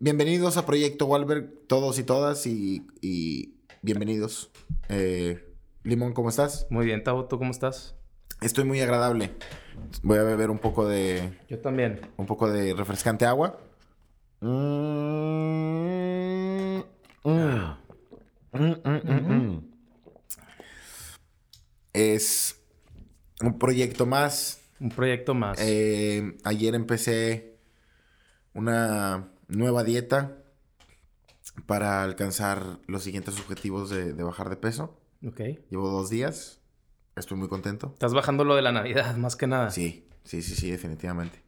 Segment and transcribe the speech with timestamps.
[0.00, 4.50] bienvenidos a Proyecto Walberg, todos y todas, y, y bienvenidos.
[4.88, 5.44] Eh,
[5.82, 6.66] Limón, ¿cómo estás?
[6.70, 7.96] Muy bien, Tavo, ¿tú cómo estás?
[8.40, 9.32] Estoy muy agradable.
[10.02, 11.38] Voy a beber un poco de.
[11.48, 12.00] Yo también.
[12.16, 13.58] Un poco de refrescante agua.
[14.40, 14.48] Mm,
[17.24, 17.76] mm.
[18.52, 19.58] Mm,
[21.92, 22.60] es
[23.42, 24.60] un proyecto más.
[24.78, 25.58] Un proyecto más.
[25.60, 27.58] Eh, ayer empecé
[28.54, 30.36] una nueva dieta
[31.66, 35.00] para alcanzar los siguientes objetivos de, de bajar de peso.
[35.26, 35.40] Ok.
[35.70, 36.60] Llevo dos días.
[37.16, 37.90] Estoy muy contento.
[37.94, 39.70] Estás bajando lo de la Navidad, más que nada.
[39.70, 41.42] Sí, sí, sí, sí, definitivamente.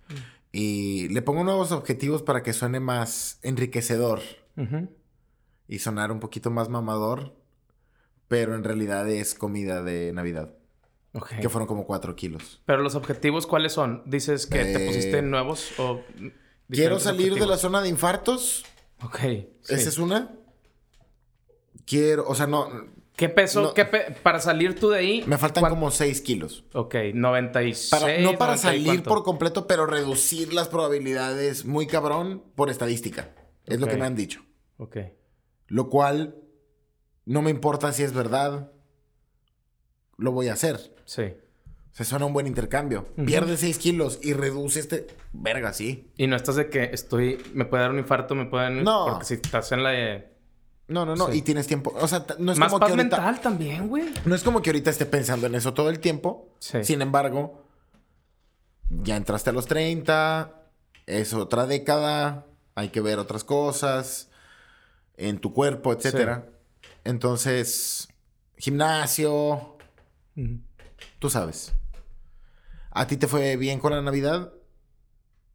[0.52, 4.20] Y le pongo nuevos objetivos para que suene más enriquecedor
[5.68, 7.36] y sonar un poquito más mamador,
[8.26, 10.52] pero en realidad es comida de Navidad,
[11.12, 11.28] Ok.
[11.40, 12.60] que fueron como cuatro kilos.
[12.66, 14.02] Pero los objetivos, ¿cuáles son?
[14.06, 16.02] ¿Dices que te Eh, pusiste nuevos o...?
[16.70, 18.64] Quiero salir de la zona de infartos,
[19.02, 19.18] Ok.
[19.18, 19.48] sí.
[19.68, 20.34] esa es una.
[21.84, 22.68] Quiero, o sea, no,
[23.16, 23.62] ¿Qué peso?
[23.62, 25.24] no- qué pe- Para salir tú de ahí...
[25.26, 26.64] me faltan ¿cuán- como seis kilos.
[26.72, 27.90] Ok, 96...
[27.90, 29.08] Para, no para 90 y salir cuánto.
[29.10, 33.34] por completo, pero reducir las probabilidades muy cabrón por estadística.
[33.66, 34.42] Es lo que me han dicho.
[34.78, 34.96] Ok.
[35.66, 36.36] Lo cual
[37.26, 38.72] no me importa si es verdad.
[40.16, 40.94] Lo voy a hacer.
[41.04, 41.34] Sí.
[42.00, 43.08] Se suena un buen intercambio.
[43.18, 43.26] Ujú.
[43.26, 45.06] Pierde 6 kilos y reduce este.
[45.34, 46.10] Verga, sí.
[46.16, 47.36] Y no estás de que estoy...
[47.52, 48.84] Me puede dar un infarto, me puede dar un...
[48.84, 49.04] No.
[49.06, 50.24] Porque si estás en la...
[50.88, 51.26] No, no, no.
[51.26, 51.36] Sí.
[51.36, 51.92] Y tienes tiempo.
[52.00, 53.16] O sea, no es Más como paz que ahorita.
[53.18, 54.14] mental también, güey.
[54.24, 56.56] No es como que ahorita esté pensando en eso todo el tiempo.
[56.58, 56.82] Sí.
[56.84, 57.66] Sin embargo,
[58.88, 60.54] ya entraste a los 30.
[61.04, 62.46] Es otra década.
[62.76, 64.30] Hay que ver otras cosas.
[65.18, 66.48] En tu cuerpo, etcétera.
[67.04, 68.08] Entonces,
[68.56, 69.76] gimnasio.
[71.18, 71.74] Tú sabes.
[72.90, 74.52] ¿A ti te fue bien con la Navidad?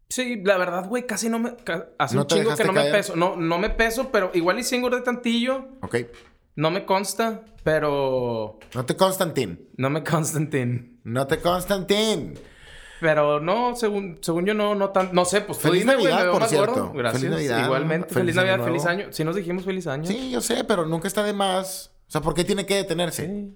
[0.09, 1.55] Sí, la verdad, güey, casi no me...
[1.57, 3.15] ca- Hace ¿No un chingo que no me peso.
[3.15, 5.67] No, no me peso, pero igual y sí engordé tantillo.
[5.81, 5.95] Ok.
[6.55, 8.59] No me consta, pero...
[8.73, 9.67] No te Constantin.
[9.77, 11.01] No me Constantin.
[11.03, 12.35] No te Constantin.
[13.01, 15.09] Pero no, según, según yo no, no tan...
[15.11, 16.71] No sé, pues Feliz dime, Navidad, por cierto.
[16.73, 16.93] gordo.
[16.93, 17.21] Gracias.
[17.23, 17.65] Feliz Navidad.
[17.65, 18.07] Igualmente.
[18.13, 19.07] Feliz Feliz, Año Navidad, feliz año.
[19.11, 20.05] Si nos dijimos feliz año.
[20.05, 21.91] Sí, yo sé, pero nunca está de más.
[22.07, 23.25] O sea, ¿por qué tiene que detenerse?
[23.27, 23.55] Sí,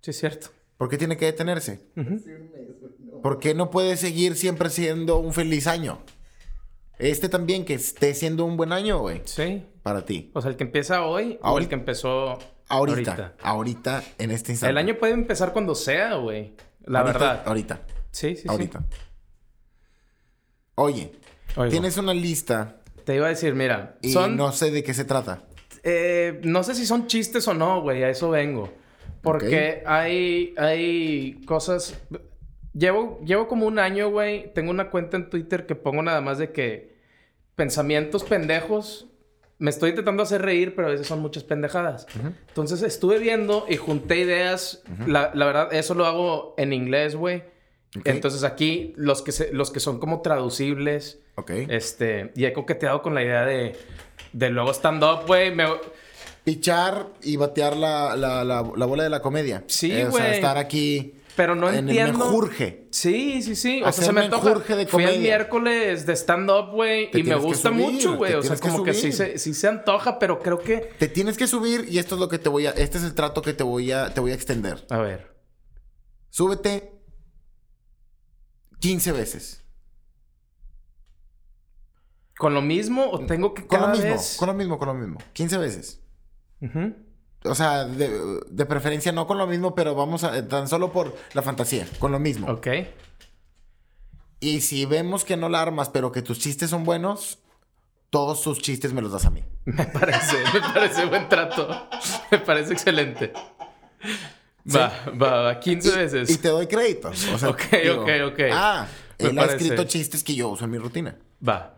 [0.00, 0.48] sí es cierto.
[0.78, 1.80] ¿Por qué tiene que detenerse?
[3.22, 6.00] ¿Por qué no puede seguir siempre siendo un feliz año?
[6.98, 9.64] Este también, que esté siendo un buen año, güey, Sí.
[9.82, 10.30] para ti.
[10.34, 11.68] O sea, el que empieza hoy o el Ahorita.
[11.70, 12.38] que empezó
[12.68, 14.70] Ahorita, ahorita, en este instante.
[14.70, 16.54] El año puede empezar cuando sea, güey.
[16.84, 17.42] La Ahorita, verdad.
[17.46, 18.48] Ahorita, Sí, sí, sí.
[18.48, 18.84] ahorita.
[20.74, 21.12] Oye,
[21.56, 21.70] Oigo.
[21.70, 24.36] tienes una lista Te iba a decir, mira, y son...
[24.36, 25.42] no sé de qué se trata.
[25.82, 28.04] Eh, no sé si son chistes o no, güey.
[28.04, 28.72] A eso vengo.
[29.22, 32.00] Porque hay, hay cosas...
[32.74, 34.52] Llevo, llevo como un año, güey.
[34.54, 36.92] Tengo una cuenta en Twitter que pongo nada más de que...
[37.54, 39.06] Pensamientos pendejos.
[39.58, 42.06] Me estoy intentando hacer reír, pero a veces son muchas pendejadas.
[42.48, 44.82] Entonces estuve viendo y junté ideas.
[45.06, 47.44] la, la verdad, eso lo hago en inglés, güey.
[48.04, 51.20] Entonces aquí los que, se- los que son como traducibles...
[51.36, 51.50] Ok.
[51.68, 53.76] Este, y he coqueteado con la idea de,
[54.32, 55.54] de luego stand-up, güey.
[55.54, 55.66] Me...
[56.44, 59.62] Pichar y batear la, la, la, la bola de la comedia.
[59.68, 60.34] Sí, Eh, O sea, güey.
[60.34, 62.12] estar aquí Pero no en entiendo.
[62.12, 62.88] el menjurje.
[62.90, 63.82] Sí, sí, sí.
[63.82, 64.54] O sea, se me antoja.
[64.76, 67.08] de Fui el miércoles de stand-up, güey.
[67.12, 68.34] Y me gusta subir, mucho, güey.
[68.34, 70.92] O sea, tienes que como que sí se, sí se antoja, pero creo que.
[70.98, 72.70] Te tienes que subir y esto es lo que te voy a...
[72.70, 74.86] Este es el trato que te voy a, te voy a extender.
[74.90, 75.34] A ver.
[76.28, 76.92] Súbete
[78.80, 79.64] 15 veces.
[82.36, 84.36] ¿Con lo mismo o tengo que Con cada lo mismo, vez?
[84.38, 85.18] con lo mismo, con lo mismo.
[85.32, 86.00] 15 veces.
[86.60, 86.94] Ujú.
[87.44, 90.46] O sea, de, de preferencia no con lo mismo, pero vamos a...
[90.46, 91.86] Tan solo por la fantasía.
[91.98, 92.48] Con lo mismo.
[92.50, 92.68] Ok.
[94.40, 97.38] Y si vemos que no la armas, pero que tus chistes son buenos,
[98.10, 99.42] todos tus chistes me los das a mí.
[99.64, 101.68] Me parece, me parece buen trato.
[102.30, 103.32] Me parece excelente.
[104.74, 105.60] Va, va, va.
[105.60, 106.30] 15 Y- veces.
[106.30, 107.08] Y te doy crédito.
[107.10, 108.40] O sea, Ok, digo, ok, ok.
[108.52, 108.86] Ah,
[109.20, 109.64] Me él ha parece.
[109.64, 111.16] escrito chistes que yo uso en mi rutina.
[111.46, 111.74] Va.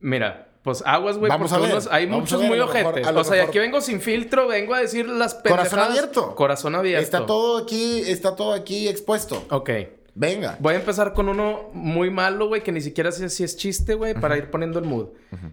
[0.00, 1.30] Mira, pues aguas, güey.
[1.30, 3.06] Porque a ver, unos- hay muchos ver, muy mejor- ojetes.
[3.08, 5.70] O sea, mejor- aquí vengo sin filtro, vengo a decir las pendejadas.
[5.70, 6.34] Corazón abierto.
[6.34, 7.02] Corazón abierto.
[7.04, 9.46] Está todo aquí, está todo aquí expuesto.
[9.50, 9.70] Ok.
[10.14, 10.56] Venga.
[10.58, 13.94] Voy a empezar con uno muy malo, güey, que ni siquiera sé si es chiste,
[13.94, 15.10] güey, para ir poniendo el mood.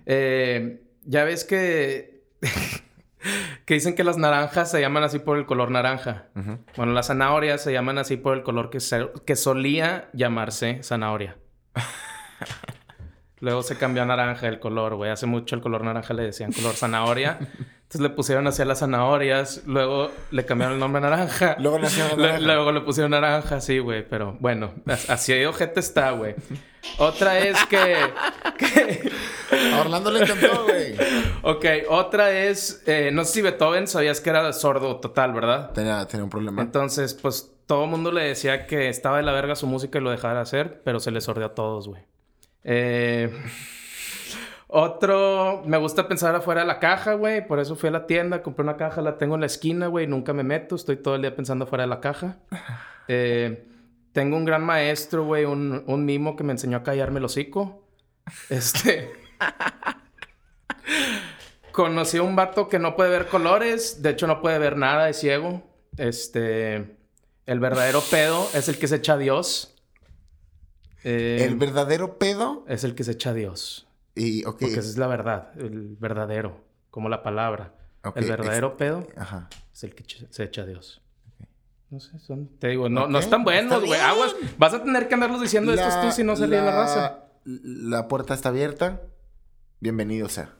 [0.07, 2.23] Eh, ya ves que...
[3.65, 6.29] que dicen que las naranjas se llaman así por el color naranja.
[6.77, 11.37] Bueno, las zanahorias se llaman así por el color que, se- que solía llamarse zanahoria.
[13.45, 15.11] Luego se cambió a naranja el color, güey.
[15.11, 17.37] Hace mucho el color naranja le decían color zanahoria.
[17.85, 19.61] Entonces le pusieron así a las zanahorias.
[19.67, 21.55] Luego le cambiaron el nombre a naranja.
[21.59, 21.87] Luego Le-
[22.17, 22.39] naranja.
[22.39, 24.03] luego le pusieron naranja, sí, güey.
[24.09, 26.33] Pero bueno, as- así de ojete está, güey.
[26.97, 27.95] Otra es que...
[28.57, 29.11] que-
[29.75, 30.95] A Orlando le encantó, güey.
[31.43, 35.69] ok, otra es, eh, no sé si Beethoven sabías que era sordo total, ¿verdad?
[35.73, 36.63] Tenía, tenía un problema.
[36.63, 40.01] Entonces, pues todo el mundo le decía que estaba de la verga su música y
[40.01, 42.01] lo dejara hacer, pero se le sordeó a todos, güey.
[42.65, 43.31] Eh,
[44.67, 47.47] otro, me gusta pensar afuera de la caja, güey.
[47.47, 50.07] Por eso fui a la tienda, compré una caja, la tengo en la esquina, güey.
[50.07, 52.37] Nunca me meto, estoy todo el día pensando afuera de la caja.
[53.07, 53.67] Eh,
[54.13, 57.87] tengo un gran maestro, güey, un, un mimo que me enseñó a callarme el hocico.
[58.49, 59.11] Este.
[61.71, 65.07] Conocí a un vato que no puede ver colores, de hecho no puede ver nada,
[65.07, 65.61] es ciego.
[65.97, 66.97] Este.
[67.45, 69.74] El verdadero pedo es el que se echa a Dios.
[71.07, 72.65] Eh, ¿El verdadero pedo?
[72.67, 73.87] Es el que se echa a Dios.
[74.15, 77.75] Y, Porque esa es la verdad, el verdadero, como la palabra.
[78.15, 79.49] El verdadero pedo Ajá.
[79.71, 81.03] es el que se echa a Dios.
[81.91, 83.99] No sé, son, te digo, no, no están buenos, güey.
[83.99, 84.35] Aguas.
[84.57, 87.19] Vas a tener que andarlos diciendo estos tú si no se la, la raza.
[87.43, 89.01] La puerta está abierta.
[89.79, 90.55] Bienvenido sea.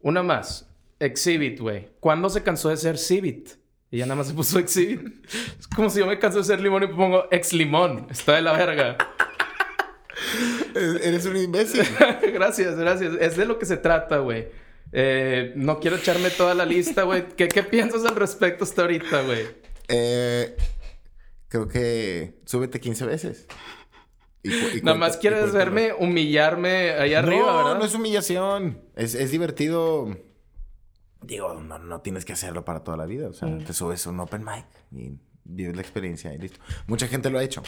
[0.00, 0.68] Una más.
[0.98, 1.88] Exhibit, güey.
[1.98, 3.52] ¿Cuándo se cansó de ser Civit?
[3.90, 5.24] Y ya nada más se puso Exhibit.
[5.58, 8.06] Es como si yo me canso de ser limón y pongo ex limón.
[8.10, 8.98] Está de la verga.
[10.74, 11.84] Eres un imbécil.
[12.34, 13.14] gracias, gracias.
[13.20, 14.48] Es de lo que se trata, güey.
[14.92, 17.28] Eh, no quiero echarme toda la lista, güey.
[17.28, 19.46] ¿Qué, ¿Qué, piensas al respecto hasta ahorita, güey?
[19.88, 20.56] Eh,
[21.48, 23.46] creo que súbete 15 veces.
[24.82, 27.78] Nada más quieres verme humillarme ahí arriba, ¿verdad?
[27.78, 28.80] No, es humillación.
[28.96, 30.16] Es, es divertido.
[31.22, 33.28] Digo, no, no, tienes que hacerlo para toda la vida.
[33.28, 33.64] O sea, mm.
[33.64, 36.58] te subes un open mic y vives la experiencia y listo.
[36.86, 37.62] Mucha gente lo ha hecho.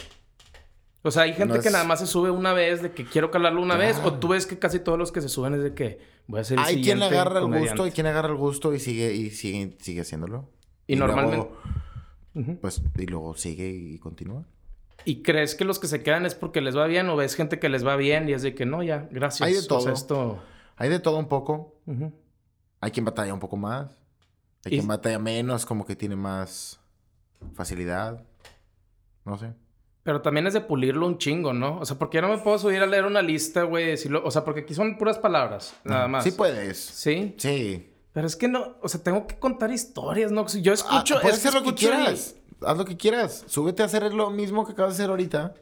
[1.05, 3.61] O sea, hay gente que nada más se sube una vez de que quiero calarlo
[3.61, 5.99] una vez, o tú ves que casi todos los que se suben es de que
[6.25, 8.79] voy a hacer el Hay quien agarra el gusto, hay quien agarra el gusto y
[8.79, 10.49] sigue y sigue sigue haciéndolo.
[10.87, 11.47] Y, normalmente
[12.59, 14.45] pues y luego sigue y continúa.
[15.05, 17.59] ¿Y crees que los que se quedan es porque les va bien o ves gente
[17.59, 19.47] que les va bien y es de que no, ya, gracias?
[19.47, 19.89] Hay de todo.
[19.91, 20.39] esto...
[20.75, 21.75] Hay de todo un poco.
[22.81, 23.91] Hay quien batalla un poco más.
[24.65, 26.79] Hay quien batalla menos, como que tiene más
[27.53, 28.25] facilidad.
[29.23, 29.53] No sé.
[30.05, 31.79] Pero también es de pulirlo un chingo, ¿no?
[31.79, 34.21] O sea, porque yo no me puedo subir a leer una lista, güey, decirlo.
[34.23, 36.23] O sea, porque aquí son puras palabras, nada más.
[36.23, 36.77] Sí puedes.
[36.79, 37.35] ¿Sí?
[37.37, 37.91] Sí.
[38.13, 40.47] Pero es que no, o sea, tengo que contar historias, ¿no?
[40.47, 41.17] Yo escucho.
[41.17, 43.43] Ah, puedes hacer lo que quieras haz lo que quieras.
[43.47, 45.53] Súbete a hacer lo mismo que acabas de hacer ahorita,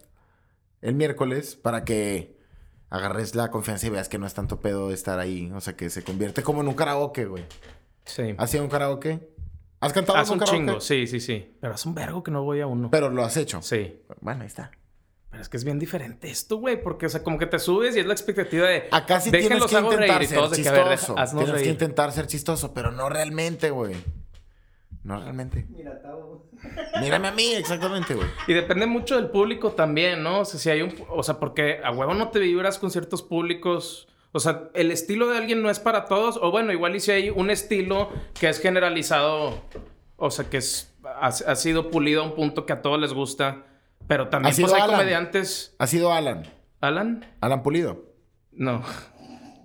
[0.81, 2.37] el miércoles, para que
[2.89, 5.51] agarres la confianza y veas que no es tanto pedo estar ahí.
[5.53, 7.45] O sea, que se convierte como en un karaoke, güey.
[8.05, 8.35] Sí.
[8.37, 9.32] ¿Has ido un karaoke?
[9.83, 11.55] ¿Has cantado en un, un chingo, sí, sí, sí.
[11.59, 12.89] Pero hace un vergo que no voy a uno.
[12.89, 13.61] Pero lo has hecho.
[13.61, 14.01] Sí.
[14.21, 14.71] Bueno, ahí está.
[15.29, 17.95] Pero es que es bien diferente esto, güey, porque, o sea, como que te subes
[17.95, 18.87] y es la expectativa de.
[18.91, 21.15] Acá sí tienes que intentar ser chistoso.
[21.15, 23.95] tienes que intentar ser chistoso, pero no realmente, güey.
[25.03, 25.65] No realmente.
[25.69, 26.49] Mira, Tavo.
[27.01, 28.27] Mírame a mí, exactamente, güey.
[28.47, 30.41] Y depende mucho del público también, ¿no?
[30.41, 30.95] O sea, si hay un...
[31.09, 34.07] O sea, porque a huevo no te vibras con ciertos públicos...
[34.33, 36.37] O sea, el estilo de alguien no es para todos.
[36.41, 38.09] O bueno, igual y si hay un estilo
[38.39, 39.61] que es generalizado...
[40.17, 43.63] O sea, que es, ha, sido pulido a un punto que a todos les gusta.
[44.07, 45.75] Pero también pues, hay comediantes...
[45.79, 46.43] Ha sido Alan.
[46.81, 47.25] ¿Alan?
[47.39, 48.05] Alan Pulido.
[48.51, 48.83] No.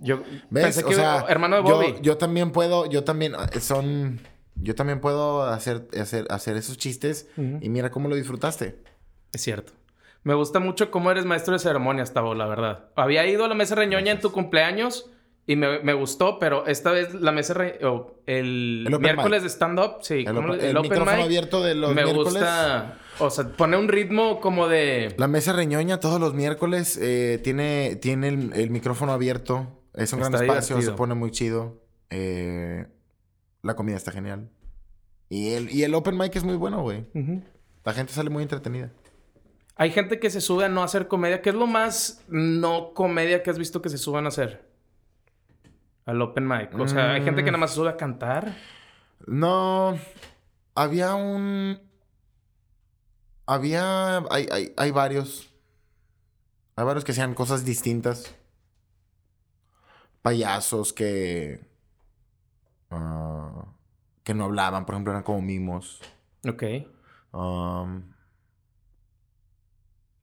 [0.01, 0.23] Yo
[0.53, 1.87] pensé que o sea, hermano de Bobby.
[1.95, 2.85] Yo, yo también puedo...
[2.85, 3.33] Yo también...
[3.59, 4.21] Son
[4.61, 8.81] yo también puedo hacer, hacer, hacer esos chistes y mira cómo lo disfrutaste.
[9.31, 9.73] Es cierto.
[10.29, 12.91] Me gusta mucho cómo eres maestro de ceremonias, Tavo, la verdad.
[12.95, 15.09] Había ido a la mesa reñoña en tu cumpleaños
[15.47, 17.79] y me, gustó, pero esta vez la mesa re...
[18.27, 20.25] el, miércoles de stand-up, sí.
[20.27, 22.33] El, el, micrófono abierto de los me miércoles.
[22.33, 22.99] Me gusta...
[23.17, 25.15] O sea, pone un ritmo como de...
[25.17, 29.81] La mesa reñoña todos los miércoles eh, tiene, tiene el, micrófono abierto.
[29.95, 31.81] Es un gran espacio, se pone muy chido.
[32.11, 32.85] Eh,
[33.63, 34.51] la comida está genial.
[35.27, 37.07] Y el, y el open mic es muy bueno, güey.
[37.83, 38.91] La gente sale muy entretenida.
[39.79, 41.41] Hay gente que se sube a no hacer comedia.
[41.41, 44.69] ¿Qué es lo más no comedia que has visto que se suban a hacer?
[46.05, 46.77] Al open mic.
[46.77, 48.57] O sea, hay gente que nada más se sube a cantar.
[49.25, 49.97] No.
[50.75, 51.79] Había un.
[53.45, 54.17] Había.
[54.29, 55.49] Hay, hay, hay varios.
[56.75, 58.35] Hay varios que sean cosas distintas.
[60.21, 61.65] Payasos que.
[62.91, 63.63] Ah,
[64.25, 66.01] que no hablaban, por ejemplo, eran como mimos.
[66.45, 66.63] Ok.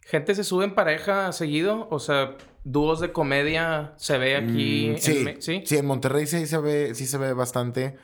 [0.07, 1.89] ¿Gente se sube en pareja seguido?
[1.91, 4.93] O sea, dúos de comedia se ve aquí.
[4.95, 5.63] Mm, sí, en, ¿sí?
[5.67, 7.97] sí, en Monterrey sí se ve, sí se ve bastante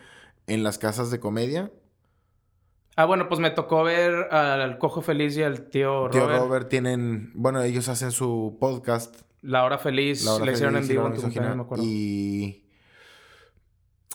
[0.49, 1.71] en las casas de comedia.
[2.97, 6.13] Ah, bueno, pues me tocó ver al Cojo Feliz y al tío Robert.
[6.13, 9.23] Tío Robert tienen, bueno, ellos hacen su podcast.
[9.41, 11.85] La Hora Feliz, La hora le hicieron en vivo en tu me acuerdo.
[11.85, 12.63] Y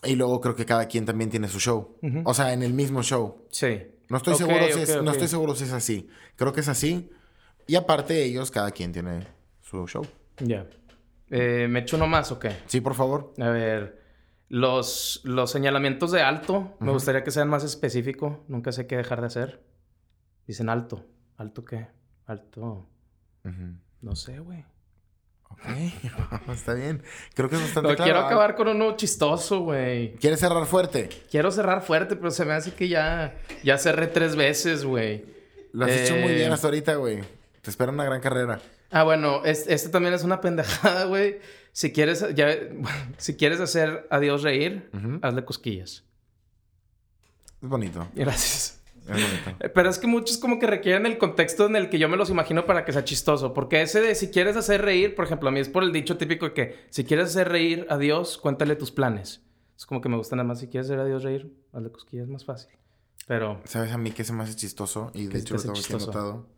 [0.03, 1.97] y luego creo que cada quien también tiene su show.
[2.25, 3.47] O sea, en el mismo show.
[3.49, 3.81] Sí.
[4.09, 6.09] No estoy, seguro si es, no estoy seguro si es así.
[6.35, 7.09] Creo que es así.
[7.67, 9.27] Y aparte ellos, cada quien tiene
[9.61, 10.05] su show.
[10.39, 10.65] Ya.
[11.29, 12.51] Eh, ¿Me echo uno más o qué?
[12.67, 13.33] Sí, por favor.
[13.39, 14.01] A ver,
[14.49, 18.37] los, los señalamientos de alto, me gustaría que sean más específicos.
[18.47, 19.63] Nunca sé qué dejar de hacer.
[20.45, 21.05] Dicen alto.
[21.35, 21.87] ¿Alto qué?
[22.25, 22.87] Alto.
[24.01, 24.63] No sé, güey.
[25.49, 25.61] Ok,
[26.53, 27.03] está bien.
[27.33, 28.03] Creo que es bastante claro.
[28.03, 30.15] Quiero acabar con uno chistoso, güey.
[30.15, 31.09] ¿Quieres cerrar fuerte?
[31.29, 35.25] Quiero cerrar fuerte, pero se me hace que ya, ya cerré tres veces, güey.
[35.71, 37.21] Lo has hecho muy bien eh, hasta ahorita, güey.
[37.67, 38.61] Te espera una gran carrera.
[38.91, 41.39] Ah, bueno, este, también es una pendejada, güey.
[41.73, 42.47] Si quieres, ya,
[43.17, 44.89] si quieres hacer a Dios reír,
[45.21, 46.05] hazle cosquillas.
[47.61, 48.07] Es bonito.
[48.15, 48.81] Gracias.
[49.09, 52.15] Eh, pero es que muchos como que requieren el contexto en el que yo me
[52.15, 53.53] los imagino para que sea chistoso.
[53.53, 56.15] Porque ese de si quieres hacer reír, por ejemplo, a mí es por el dicho
[56.15, 59.41] típico de que si quieres hacer reír a Dios, cuéntale tus planes.
[59.75, 62.27] Es como que me gusta nada más si quieres hacer a Dios reír, hazle cosquillas,
[62.27, 62.71] es más fácil.
[63.27, 63.59] Pero...
[63.65, 65.11] ¿Sabes a mí qué se me hace chistoso?
[65.13, 66.56] Y de hecho lo tengo aquí anotado.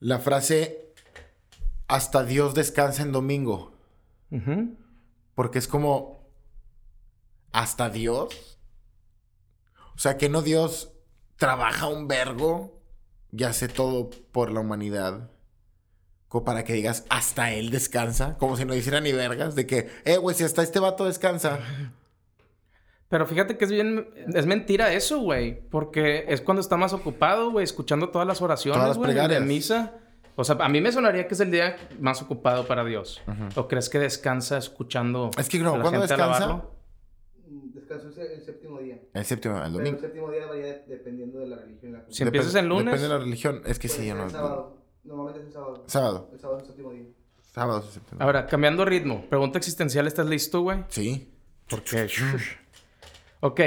[0.00, 0.92] La frase
[1.88, 3.72] hasta Dios descansa en domingo.
[5.34, 6.28] Porque es como
[7.52, 8.58] hasta Dios.
[9.94, 10.92] O sea, que no Dios
[11.36, 12.80] trabaja un vergo
[13.30, 15.30] y hace todo por la humanidad.
[16.28, 18.36] Como para que digas, hasta él descansa.
[18.38, 19.54] Como si no hiciera ni vergas.
[19.54, 21.60] De que, eh, güey, si hasta este vato descansa.
[23.08, 25.60] Pero fíjate que es bien, es mentira eso, güey.
[25.68, 29.94] Porque es cuando está más ocupado, güey, escuchando todas las oraciones, güey, de misa.
[30.36, 33.22] O sea, a mí me sonaría que es el día más ocupado para Dios.
[33.54, 36.64] ¿O crees que descansa escuchando es que, no, ¿cuándo descansa?
[37.46, 38.98] Mm, descanso el séptimo día.
[39.12, 39.96] El séptimo, el domingo.
[39.96, 42.02] el séptimo día varía dependiendo de la religión.
[42.08, 42.86] si empiezas en lunes.
[42.86, 43.62] Depende de la religión.
[43.64, 44.28] Es que sí, yo no.
[44.28, 44.76] Sábado.
[45.04, 45.84] Normalmente es el sábado.
[45.86, 46.30] Sábado.
[46.32, 47.04] El sábado es el séptimo día.
[47.42, 48.26] Sábado es el séptimo día.
[48.26, 49.26] Ahora, cambiando ritmo.
[49.28, 50.84] Pregunta existencial, ¿estás listo, güey?
[50.88, 51.32] Sí.
[51.68, 52.08] Porque.
[53.40, 53.60] ok.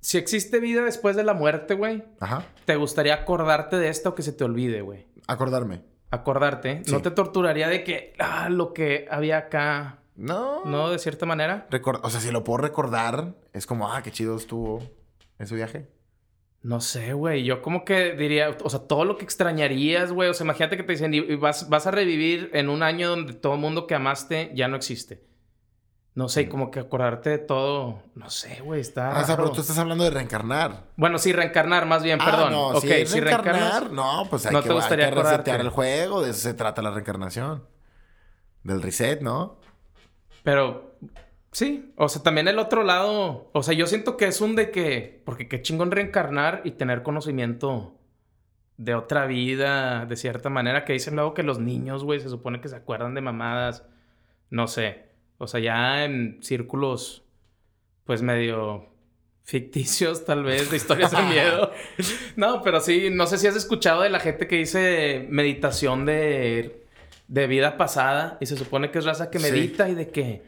[0.00, 2.04] Si existe vida después de la muerte, güey.
[2.20, 2.46] Ajá.
[2.66, 5.06] ¿Te gustaría acordarte de esto o que se te olvide, güey?
[5.26, 5.82] Acordarme.
[6.10, 6.82] Acordarte.
[6.90, 10.00] ¿No te torturaría de que, ah, lo que había acá?
[10.14, 10.64] No.
[10.64, 10.90] ¿No?
[10.90, 11.66] De cierta manera.
[12.02, 14.82] o sea, si lo puedo recordar, es como, ah, qué chido estuvo
[15.38, 15.88] ese viaje.
[16.62, 17.44] No sé, güey.
[17.44, 20.30] Yo como que diría, o sea, todo lo que extrañarías, güey.
[20.30, 23.34] O sea, imagínate que te dicen, y vas, vas a revivir en un año donde
[23.34, 25.22] todo el mundo que amaste ya no existe.
[26.14, 28.00] No sé, como que acordarte de todo.
[28.14, 29.18] No sé, güey, está.
[29.18, 30.84] Ah, o sea, pero tú estás hablando de reencarnar.
[30.96, 32.52] Bueno, sí, reencarnar, más bien, ah, perdón.
[32.52, 36.22] No, ok, si, reencarnar, no, pues hay no que, te gustaría resetear el juego.
[36.22, 37.66] De eso se trata la reencarnación.
[38.62, 39.58] Del reset, ¿no?
[40.44, 40.94] Pero
[41.50, 43.50] sí, o sea, también el otro lado.
[43.52, 45.20] O sea, yo siento que es un de que.
[45.24, 47.98] Porque qué chingón reencarnar y tener conocimiento
[48.76, 50.84] de otra vida, de cierta manera.
[50.84, 53.82] Que dicen luego que los niños, güey, se supone que se acuerdan de mamadas.
[54.48, 55.13] No sé.
[55.44, 57.22] O sea, ya en círculos,
[58.04, 58.86] pues medio
[59.42, 61.70] ficticios, tal vez, de historias de miedo.
[62.36, 66.86] no, pero sí, no sé si has escuchado de la gente que dice meditación de,
[67.28, 70.42] de vida pasada y se supone que es raza que medita y de que...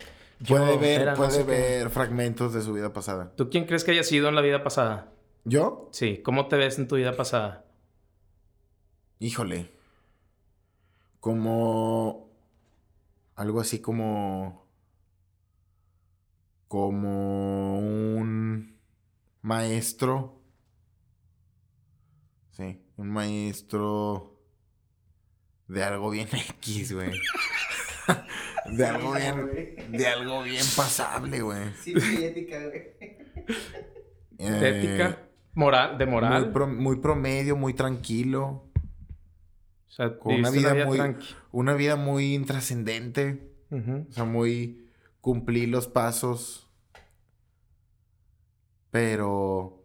[0.49, 3.33] Puede ver, puede ver fragmentos de su vida pasada.
[3.37, 5.13] ¿Tú quién crees que haya sido en la vida pasada?
[5.45, 5.91] ¿Yo?
[5.93, 7.65] Sí, ¿cómo te ves en tu vida pasada?
[9.19, 9.71] Híjole.
[11.21, 12.31] Como...
[13.35, 14.66] Algo así como
[16.69, 18.79] como un
[19.43, 20.43] maestro.
[22.51, 24.41] Sí, un maestro
[25.69, 26.29] de algo bien
[26.61, 27.13] X, güey.
[28.73, 31.73] de algo bien, de algo bien pasable, güey.
[31.83, 32.97] Sí, ética, güey.
[34.39, 35.23] ¿De ética?
[35.55, 36.53] Moral, de moral.
[36.69, 38.71] Muy, promedio, muy tranquilo.
[39.89, 41.01] O sea, con una vida, muy,
[41.53, 43.53] una vida muy intrascendente.
[43.71, 44.86] O sea, muy
[45.27, 46.71] cumplí los pasos,
[48.93, 49.85] pero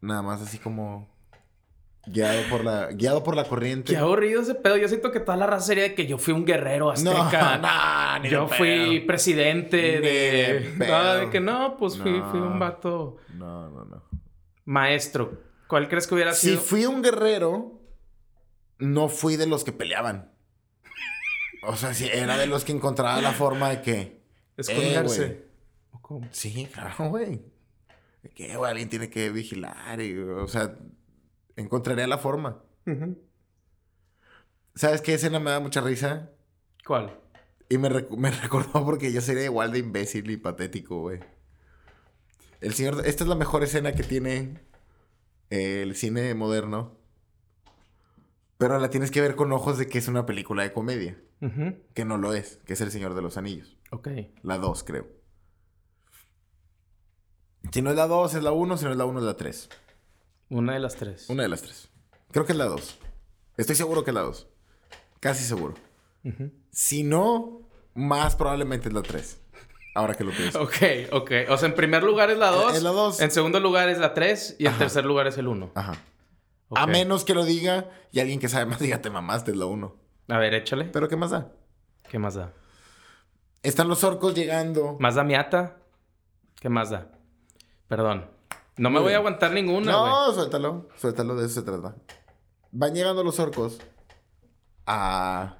[0.00, 1.06] nada más así como
[2.06, 3.92] guiado por la, guiado por la corriente.
[3.92, 4.78] Qué aburrido ese pedo.
[4.78, 7.60] Yo siento que toda la raza sería de que yo fui un guerrero azteca.
[8.22, 10.74] No, yo fui presidente de...
[10.78, 13.18] No, de que no, pues fui, fui un vato...
[13.34, 14.02] No, no, no.
[14.64, 15.42] Maestro.
[15.68, 16.58] ¿Cuál crees que hubiera sido?
[16.58, 17.82] Si fui un guerrero,
[18.78, 20.32] no fui de los que peleaban.
[21.64, 24.19] O sea, si era de los que encontraba la forma de que...
[24.60, 25.24] Esconderse.
[25.26, 25.44] Eh,
[26.30, 27.42] sí, claro, güey.
[28.34, 30.00] Que alguien tiene que vigilar.
[30.00, 30.76] Y, o sea,
[31.56, 32.62] encontraría la forma.
[34.74, 36.30] ¿Sabes qué escena me da mucha risa?
[36.86, 37.18] ¿Cuál?
[37.68, 41.20] Y me, me recordó porque yo sería igual de imbécil y patético, güey.
[42.60, 43.02] El señor...
[43.06, 44.60] Esta es la mejor escena que tiene
[45.50, 46.98] el cine moderno.
[48.58, 51.18] Pero la tienes que ver con ojos de que es una película de comedia.
[51.94, 53.78] Que no lo es, que es El Señor de los Anillos.
[53.90, 54.08] Ok.
[54.42, 55.06] La 2, creo.
[57.72, 58.76] Si no es la 2, es la 1.
[58.76, 59.68] Si no es la 1, es la 3.
[60.50, 61.28] Una de las tres.
[61.30, 61.88] Una de las tres.
[62.32, 62.98] Creo que es la 2.
[63.56, 64.48] Estoy seguro que es la 2.
[65.20, 65.74] Casi seguro.
[66.70, 69.40] Si no, Más probablemente es la 3.
[69.94, 70.62] Ahora que lo pienso.
[70.62, 70.74] Ok,
[71.12, 71.30] ok.
[71.50, 72.74] O sea, en primer lugar es la 2.
[72.76, 73.20] Es la dos.
[73.20, 74.56] En segundo lugar es la 3.
[74.58, 74.78] Y en Ajá.
[74.78, 75.72] tercer lugar es el 1.
[75.74, 75.94] Ajá.
[76.70, 79.66] A menos que lo diga y alguien que sabe más diga, te mamaste, es la
[79.66, 79.96] 1.
[80.28, 80.84] A ver, échale.
[80.84, 81.52] Pero ¿qué más da?
[82.08, 82.54] ¿Qué más da?
[83.62, 84.96] Están los orcos llegando.
[85.00, 85.76] ¿Más da miata?
[86.60, 87.10] ¿Qué más da?
[87.88, 88.26] Perdón.
[88.76, 90.10] No me Muy voy a aguantar ninguna, güey.
[90.12, 90.88] No, suéltalo.
[90.96, 91.96] Suéltalo, de eso se trata.
[92.72, 93.78] Van llegando los orcos
[94.86, 95.56] a...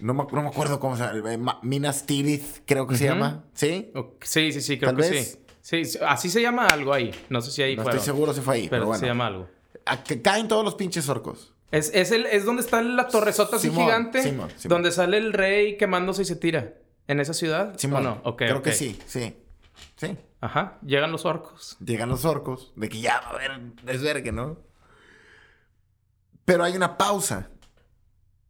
[0.00, 1.32] No me, no me acuerdo cómo se llama.
[1.32, 3.44] eh, Minas Tirith, creo que se llama.
[3.54, 3.92] ¿Sí?
[4.22, 5.32] Sí, sí, sí, creo Tal que vez.
[5.32, 5.38] sí.
[5.60, 7.10] Sí, sí, así se llama algo ahí.
[7.30, 7.98] No sé si ahí No fueron.
[8.00, 9.00] estoy seguro si fue ahí, pero, Pero bueno.
[9.00, 9.48] se llama algo.
[9.86, 11.54] A que caen todos los pinches orcos.
[11.70, 14.22] Es, es, el, es donde está la torresota así Simón, gigante.
[14.22, 14.68] Simón, Simón.
[14.76, 16.74] Donde sale el rey quemándose y se tira.
[17.06, 17.76] ¿En esa ciudad?
[17.92, 18.36] ¿O no?
[18.36, 19.36] Creo que sí, sí.
[19.96, 20.16] Sí.
[20.40, 20.78] Ajá.
[20.82, 21.76] Llegan los orcos.
[21.84, 24.58] Llegan los orcos, de que ya va a haber desvergue, ¿no?
[26.44, 27.50] Pero hay una pausa.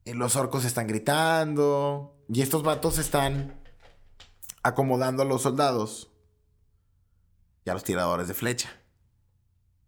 [0.05, 2.17] Y los orcos están gritando.
[2.29, 3.61] Y estos vatos están
[4.63, 6.11] acomodando a los soldados
[7.65, 8.71] y a los tiradores de flecha.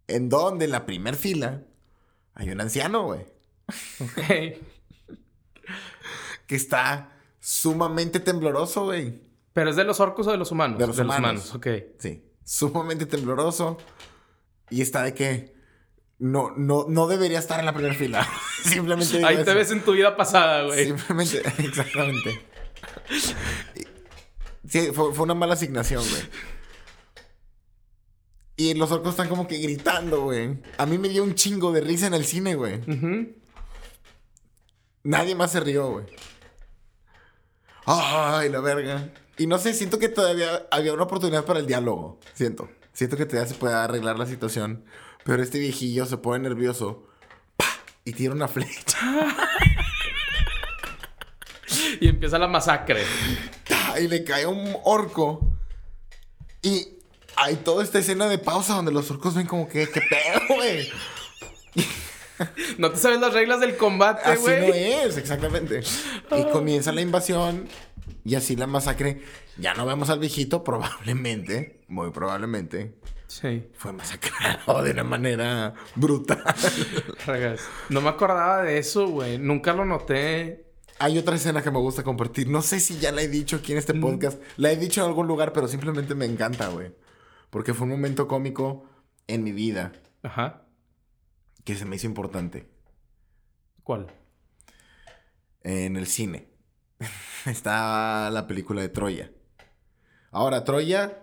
[0.06, 1.62] En donde en la primer fila
[2.34, 3.26] hay un anciano, güey,
[4.00, 4.60] Ok.
[6.46, 7.15] que está
[7.46, 9.20] sumamente tembloroso, güey.
[9.52, 10.80] ¿Pero es de los orcos o de los humanos?
[10.80, 11.54] De los humanos.
[11.54, 11.68] Ok.
[11.96, 13.78] Sí, sumamente tembloroso.
[14.68, 15.54] Y está de que
[16.18, 18.26] no, no, no debería estar en la primera fila.
[18.64, 19.54] Simplemente digo Ahí te eso.
[19.54, 20.86] ves en tu vida pasada, güey.
[20.86, 22.42] Simplemente, exactamente.
[24.68, 26.22] Sí, fue, fue una mala asignación, güey.
[28.56, 30.58] Y los orcos están como que gritando, güey.
[30.78, 32.80] A mí me dio un chingo de risa en el cine, güey.
[32.80, 33.36] Ujú.
[35.04, 36.06] Nadie más se rió, güey.
[37.86, 39.10] Ay, la verga.
[39.38, 42.18] Y no sé, siento que todavía había una oportunidad para el diálogo.
[42.34, 42.68] Siento.
[42.92, 44.84] Siento que todavía se puede arreglar la situación.
[45.24, 47.06] Pero este viejillo se pone nervioso.
[48.04, 48.98] Y tira una flecha.
[52.00, 53.02] Y empieza la masacre.
[54.00, 55.52] Y le cae un orco.
[56.62, 56.88] Y
[57.36, 60.90] hay toda esta escena de pausa donde los orcos ven como que, ¿qué pedo, güey?
[62.78, 64.68] No te sabes las reglas del combate, Así güey.
[64.68, 65.80] no es, exactamente.
[66.36, 67.66] Y comienza la invasión
[68.24, 69.22] y así la masacre.
[69.58, 72.94] Ya no vemos al viejito, probablemente, muy probablemente,
[73.26, 73.68] Sí.
[73.74, 76.42] fue masacrado de una manera brutal.
[77.88, 79.38] No me acordaba de eso, güey.
[79.38, 80.64] Nunca lo noté.
[80.98, 82.48] Hay otra escena que me gusta compartir.
[82.48, 84.40] No sé si ya la he dicho aquí en este podcast.
[84.56, 86.92] La he dicho en algún lugar, pero simplemente me encanta, güey.
[87.50, 88.84] Porque fue un momento cómico
[89.26, 90.62] en mi vida Ajá.
[91.66, 92.66] Que se me hizo importante.
[93.82, 94.06] ¿Cuál?
[95.66, 96.48] en el cine.
[97.46, 99.32] Está la película de Troya.
[100.30, 101.18] Ahora, Troya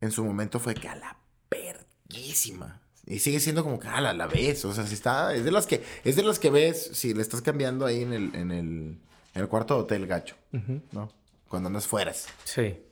[0.00, 2.82] en su momento fue que a la perguísima.
[3.06, 4.64] Y sigue siendo como que a la, la ves.
[4.64, 5.34] O sea, si está.
[5.34, 5.84] Es de las que.
[6.04, 8.98] Es de las que ves si le estás cambiando ahí en el, en el,
[9.34, 10.36] en el cuarto de hotel, gacho.
[10.92, 11.10] ¿No?
[11.48, 12.12] Cuando andas fuera.
[12.44, 12.82] Sí.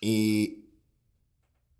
[0.00, 0.64] Y.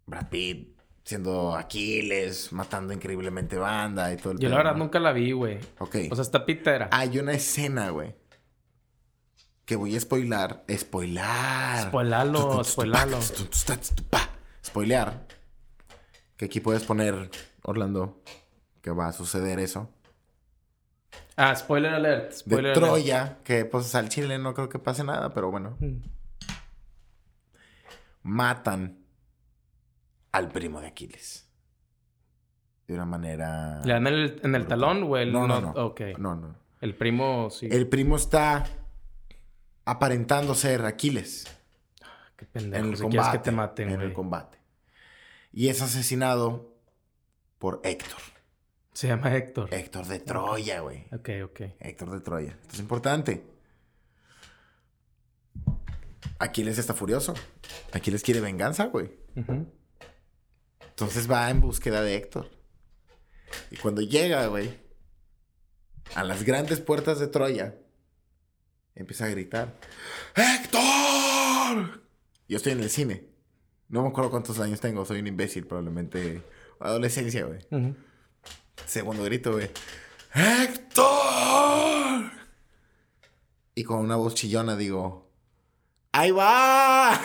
[0.06, 0.73] Brad Pitt
[1.04, 4.84] siendo Aquiles, matando increíblemente banda y todo el Yo la pedo, verdad ¿no?
[4.84, 5.58] nunca la vi, güey.
[5.78, 5.96] Ok.
[6.10, 6.88] O sea, está pitera.
[6.90, 8.14] Hay una escena, güey.
[9.66, 10.64] Que voy a spoilar.
[10.70, 11.88] Spoilar.
[11.88, 13.18] Spoilalo, spoilalo.
[14.64, 15.26] Spoilear.
[16.36, 17.30] Que aquí puedes poner,
[17.62, 18.22] Orlando,
[18.80, 19.90] que va a suceder eso.
[21.36, 22.30] Ah, spoiler alert.
[22.30, 22.78] De Spoiler alert.
[22.78, 25.76] Troya, que pues al chile no creo que pase nada, pero bueno.
[25.80, 25.96] Mm.
[28.22, 29.03] Matan
[30.34, 31.48] al primo de Aquiles.
[32.88, 33.80] De una manera...
[33.84, 35.70] ¿Le dan el- en el talón o el No, no, no.
[35.70, 36.00] Ok.
[36.18, 36.54] No, no.
[36.80, 37.68] El primo, sí.
[37.70, 38.64] El primo está
[39.84, 41.46] aparentando ser Aquiles.
[42.36, 42.84] Qué pendejo.
[42.84, 43.16] en el si combate.
[43.22, 44.58] quieres que te maten, en el combate.
[45.52, 46.74] Y es asesinado
[47.58, 48.18] por Héctor.
[48.92, 49.72] Se llama Héctor.
[49.72, 51.06] Héctor de Troya, güey.
[51.12, 51.60] Ok, ok.
[51.80, 52.50] Héctor de Troya.
[52.60, 53.44] Esto es importante.
[56.38, 57.34] Aquiles está furioso.
[57.92, 59.10] Aquiles quiere venganza, güey.
[59.36, 59.66] Ujú.
[60.94, 62.50] Entonces va en búsqueda de Héctor.
[63.72, 64.78] Y cuando llega, güey,
[66.14, 67.74] a las grandes puertas de Troya,
[68.94, 69.74] empieza a gritar:
[70.36, 72.00] ¡Héctor!
[72.48, 73.26] Yo estoy en el cine.
[73.88, 75.04] No me acuerdo cuántos años tengo.
[75.04, 76.42] Soy un imbécil, probablemente.
[76.78, 77.58] Adolescencia, güey.
[78.86, 79.70] Segundo grito, güey.
[80.32, 82.30] ¡Héctor!
[83.74, 85.28] Y con una voz chillona digo:
[86.12, 87.20] ¡Ahí va!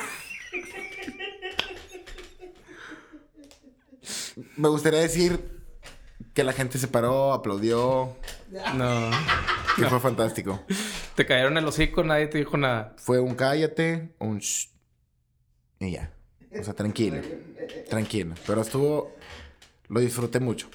[4.58, 5.60] Me gustaría decir
[6.34, 8.15] que la gente se paró, aplaudió,
[8.75, 9.10] No.
[9.78, 10.62] y fue fantástico.
[11.15, 12.95] Te cayeron el hocico, nadie te dijo nada.
[12.97, 14.69] Fue un cállate, un shh,
[15.80, 16.13] y ya.
[16.60, 17.21] O sea, tranquilo,
[17.89, 18.36] tranquilo.
[18.47, 19.15] Pero estuvo,
[19.88, 20.67] lo disfruté mucho.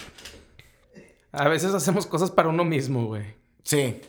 [1.32, 3.34] A veces hacemos cosas para uno mismo, güey.
[3.64, 4.00] Sí.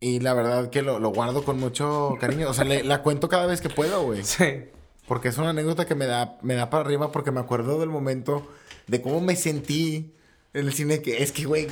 [0.00, 2.48] Y la verdad que lo, lo guardo con mucho cariño.
[2.48, 4.22] O sea, le- la cuento cada vez que puedo, güey.
[4.22, 4.66] Sí.
[5.08, 7.88] Porque es una anécdota que me da, me da para arriba porque me acuerdo del
[7.90, 8.46] momento
[8.86, 10.14] de cómo me sentí
[10.52, 11.02] en el cine.
[11.02, 11.66] Que es que, güey,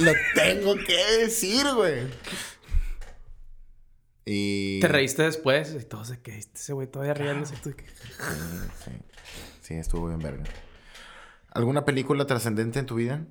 [0.00, 2.02] lo tengo que decir, güey.
[4.24, 4.80] Y...
[4.80, 7.54] Te reíste después y todos de que ese güey todavía riéndose.
[7.56, 7.84] que-
[8.84, 8.90] Sí,
[9.60, 10.44] sí, estuvo bien verga.
[11.52, 13.24] ¿Alguna película trascendente en tu vida?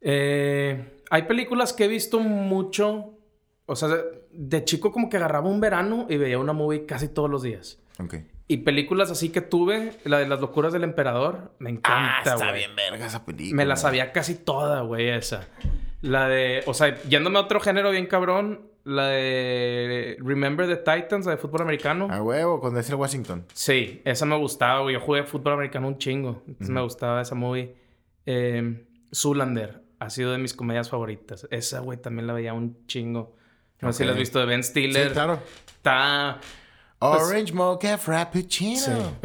[0.00, 3.18] Eh, hay películas que he visto mucho.
[3.66, 3.88] O sea,
[4.30, 7.78] de chico como que agarraba un verano y veía una movie casi todos los días.
[7.98, 8.14] Ok.
[8.46, 12.66] Y películas así que tuve, la de las locuras del emperador, me encanta, güey.
[12.76, 13.56] verga esa película.
[13.56, 15.48] Me la sabía casi toda, güey, esa.
[16.02, 21.24] La de, o sea, yéndome a otro género bien cabrón, la de Remember the Titans,
[21.24, 22.08] la de fútbol americano.
[22.10, 23.46] A huevo, con Denzel Washington.
[23.54, 24.94] Sí, esa me gustaba, güey.
[24.94, 26.42] Yo jugué fútbol americano un chingo.
[26.46, 27.74] Entonces me gustaba esa movie.
[28.26, 31.48] Eh, Zoolander ha sido de mis comedias favoritas.
[31.50, 33.34] Esa, güey, también la veía un chingo.
[33.80, 35.08] No sé si la has visto de Ben Stiller.
[35.08, 35.40] Sí, claro.
[35.66, 36.40] Está.
[37.10, 39.16] Orange Mocha Frappuccino.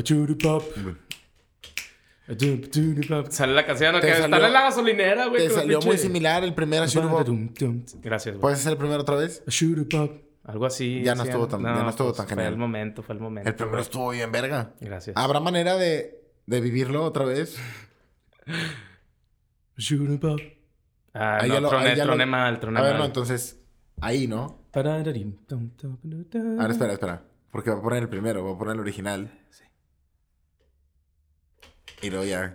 [3.29, 3.99] Sale la canción, ¿no?
[4.01, 5.47] Te Que salió- en la gasolinera, güey.
[5.47, 7.25] Te salió muy similar el primer Up.
[8.01, 8.41] Gracias, güey.
[8.41, 9.43] ¿Puedes hacer el primero otra vez?
[10.43, 11.01] Algo así.
[11.03, 12.53] Ya no estuvo tan- ya no estuvo tan Fue genial.
[12.53, 13.49] el momento, fue el momento.
[13.49, 13.81] El primero güey.
[13.83, 14.73] estuvo bien verga.
[14.79, 15.15] Gracias.
[15.17, 17.57] ¿Habrá manera de, de vivirlo otra vez?
[21.13, 22.99] Ah, Ahí no, ya lo- troné, ahí ya lo- troné mal, troné A ver, mal.
[22.99, 23.59] no, entonces...
[24.01, 24.63] Ahí, ¿no?
[24.73, 27.23] Ahora, espera, espera.
[27.51, 29.31] Porque va a poner el primero, va a poner el original.
[29.49, 29.63] Sí.
[32.03, 32.53] Y luego ya...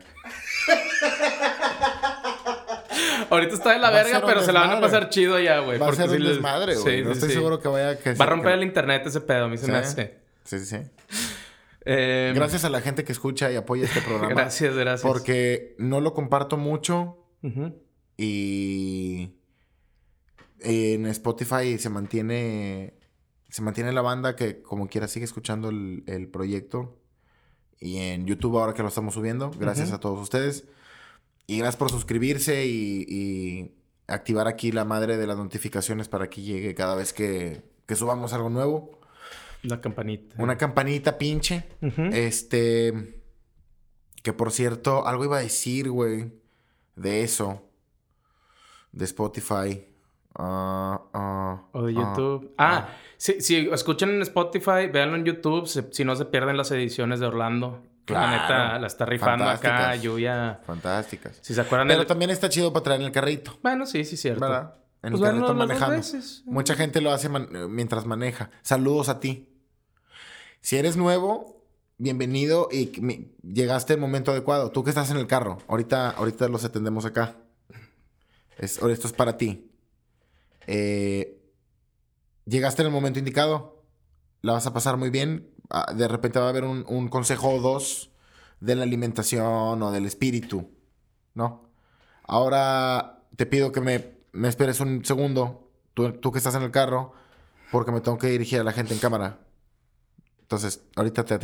[3.30, 5.78] Ahorita está de la a verga, pero se la van a pasar chido ya, güey.
[5.78, 7.02] Va a ser un desmadre, Sí, güey.
[7.02, 7.34] no sí, estoy sí.
[7.34, 7.98] seguro que vaya...
[7.98, 9.84] Que Va a romper el internet ese pedo, a mí se me ¿Sí?
[9.84, 10.18] hace.
[10.44, 10.76] Sí, sí, sí.
[11.86, 14.28] Eh, Gracias a la gente que escucha y apoya este programa.
[14.34, 15.02] Gracias, gracias.
[15.02, 17.74] Porque no lo comparto mucho Ujú.
[18.16, 19.34] y
[20.60, 22.94] en Spotify se mantiene
[23.54, 26.98] se mantiene la banda que como quiera sigue escuchando el, el proyecto
[27.78, 30.64] y en YouTube ahora que lo estamos subiendo gracias a todos ustedes
[31.46, 33.70] y gracias por suscribirse y, y
[34.08, 38.32] activar aquí la madre de las notificaciones para que llegue cada vez que, que subamos
[38.32, 38.98] algo nuevo
[39.62, 40.34] La campanita.
[40.42, 41.64] una campanita pinche
[42.12, 43.22] este.
[44.24, 46.32] Que por cierto, algo iba a decir, güey.
[46.96, 47.62] De eso.
[48.90, 49.86] De Spotify.
[50.34, 52.54] Ah, ah, O de ah, YouTube.
[52.58, 52.88] Ah,
[53.24, 55.66] si, si escuchan en Spotify, véanlo en YouTube.
[55.66, 57.82] se- si no se pierden las ediciones de Orlando.
[58.04, 58.26] Claro.
[58.26, 59.96] La neta, la está rifando acá.
[59.96, 60.60] Lluvia.
[60.66, 61.38] Fantásticas.
[61.40, 63.58] Si se acuerdan Pero también está chido para traer en el carrito.
[63.62, 64.42] Bueno, sí, sí, cierto.
[64.42, 64.74] ¿Verdad?
[65.02, 65.96] En Pues el carrito manejando.
[65.96, 66.42] veces.
[66.44, 68.50] Mucha gente lo hace man- eh, mientras maneja.
[68.60, 69.48] Saludos a ti.
[70.60, 71.64] Si eres nuevo,
[71.96, 72.92] bienvenido y
[73.42, 74.70] llegaste el momento adecuado.
[74.70, 77.36] Tú que estás en el carro, ahorita, ahorita los atendemos acá.
[78.58, 79.70] Es, esto es para ti.
[80.66, 81.40] Eh,
[82.46, 83.82] llegaste en el momento indicado.
[84.42, 85.50] La vas a pasar muy bien.
[85.70, 88.10] Ah, De repente va a haber un, consejo o dos
[88.60, 90.70] de la alimentación o del espíritu.
[91.34, 91.68] ¿No?
[92.24, 95.70] Ahora te pido que me, me esperes un segundo.
[95.94, 97.12] Tú, tú que estás en el carro.
[97.72, 99.40] Porque me tengo que dirigir a la gente en cámara.
[100.42, 101.34] Entonces, ahorita te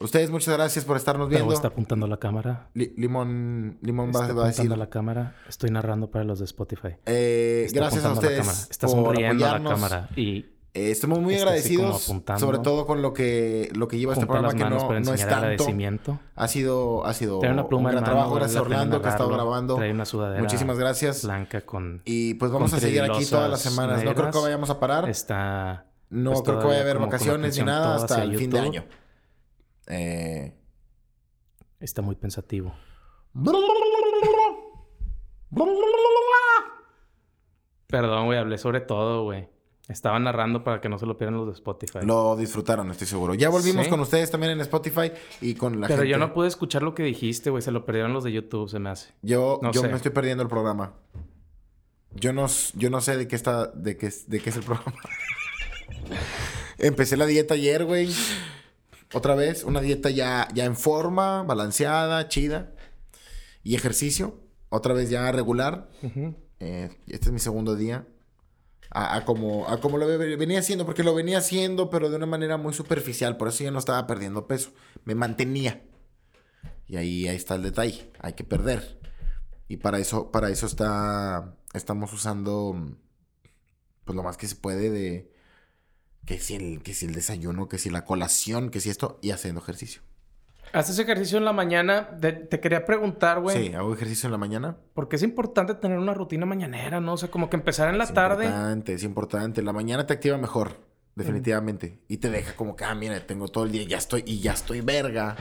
[0.00, 1.54] Ustedes, muchas gracias por estarnos Pero viendo.
[1.54, 2.68] está apuntando la cámara.
[2.74, 4.60] Li- Limón, Limón va, Está va a decir.
[4.62, 5.34] apuntando la cámara.
[5.48, 6.96] Estoy narrando para los de Spotify.
[7.06, 9.72] eh, gracias a la ustedes Está por sonriendo a la apoyarnos.
[9.72, 10.08] cámara.
[10.16, 12.02] Y Eh, estamos muy Está agradecidos,
[12.36, 15.36] sobre todo con lo que, lo que lleva este programa, que no, no es tanto.
[15.36, 16.18] agradecimiento.
[16.34, 18.12] Ha sido, ha sido una pluma un gran mano.
[18.12, 18.34] trabajo.
[18.34, 19.76] Gracias a Orlando, que ha estado grabando.
[19.76, 21.22] Trae una sudadera Muchísimas gracias.
[21.24, 22.02] blanca con...
[22.04, 24.02] Y pues vamos a seguir aquí todas las semanas.
[24.02, 25.08] No creo que vayamos a parar.
[25.08, 25.86] Está...
[26.10, 28.84] No pues, creo que vaya a haber vacaciones ni nada hasta el fin de año.
[29.86, 30.56] Eh...
[31.80, 32.74] Está muy pensativo.
[37.86, 38.38] Perdón, güey.
[38.38, 39.48] Hablé sobre todo, güey.
[39.88, 41.98] Estaba narrando para que no se lo pierdan los de Spotify.
[42.04, 43.34] Lo disfrutaron, estoy seguro.
[43.34, 43.90] Ya volvimos Sí.
[43.90, 46.10] con ustedes también en Spotify y con la Pero gente.
[46.10, 47.62] yo no pude escuchar lo que dijiste, güey.
[47.62, 49.12] Se lo perdieron los de YouTube, se me hace.
[49.20, 49.88] Yo, No yo sé.
[49.88, 50.94] me estoy perdiendo el programa.
[52.14, 54.62] Yo no, yo no sé de qué está, de qué, es- de qué es el
[54.64, 54.96] programa.
[56.78, 58.08] Empecé la dieta ayer, güey.
[59.14, 62.72] Otra vez, una dieta ya, ya en forma, balanceada, chida.
[63.62, 65.88] Y ejercicio, otra vez ya regular.
[66.60, 68.06] Eh, este es mi segundo día.
[68.90, 72.16] A, a como, a como lo ve- venía haciendo, porque lo venía haciendo, pero de
[72.16, 73.36] una manera muy superficial.
[73.36, 74.72] Por eso yo no estaba perdiendo peso.
[75.04, 75.82] Me mantenía.
[76.86, 78.10] Y ahí, ahí está el detalle.
[78.20, 79.00] Hay que perder.
[79.68, 81.56] Y para eso, para eso está.
[81.72, 82.76] Estamos usando.
[84.04, 85.32] Pues lo más que se puede de.
[86.26, 89.18] Que si el, que si el desayuno, que si la colación, que si esto.
[89.22, 90.02] Y haciendo ejercicio.
[90.72, 92.18] Haces ejercicio en la mañana.
[92.20, 93.68] Te quería preguntar, güey.
[93.68, 94.76] Sí, hago ejercicio en la mañana.
[94.94, 97.12] Porque es importante tener una rutina mañanera, ¿no?
[97.12, 98.46] O sea, como que empezar en la Es tarde.
[98.46, 99.62] importante, es importante.
[99.62, 100.80] La mañana te activa mejor,
[101.14, 102.00] definitivamente.
[102.08, 104.52] Y te deja como que, ah, mira, tengo todo el día, ya estoy, y ya
[104.52, 105.36] estoy verga.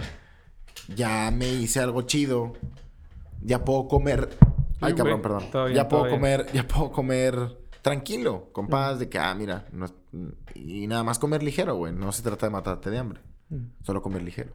[0.95, 2.53] Ya me hice algo chido.
[3.41, 4.29] Ya puedo comer.
[4.81, 5.49] Ay, cabrón, perdón.
[5.51, 9.85] Bien, ya puedo comer, ya puedo comer tranquilo, con paz, de que, ah, mira, no
[9.85, 9.93] es-
[10.55, 11.93] y nada más comer ligero, güey.
[11.93, 13.21] No se trata de matarte de hambre.
[13.49, 13.65] Mm.
[13.83, 14.53] Solo comer ligero.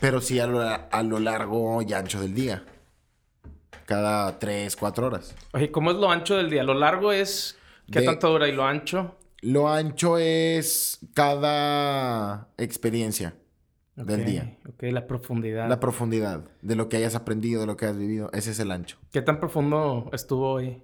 [0.00, 2.64] Pero sí a lo, a lo largo y ancho del día.
[3.86, 5.34] Cada tres, cuatro horas.
[5.52, 6.62] Oye, ¿cómo es lo ancho del día?
[6.62, 7.58] Lo largo es...
[7.90, 8.48] ¿Qué De- tanto dura?
[8.48, 9.16] ¿Y lo ancho?
[9.42, 13.34] Lo ancho es cada experiencia
[13.96, 14.56] del día.
[14.68, 15.68] Ok, la profundidad.
[15.68, 18.30] La profundidad de lo que hayas aprendido, de lo que has vivido.
[18.32, 18.98] Ese es el ancho.
[19.10, 20.80] ¿Qué tan profundo estuvo hoy?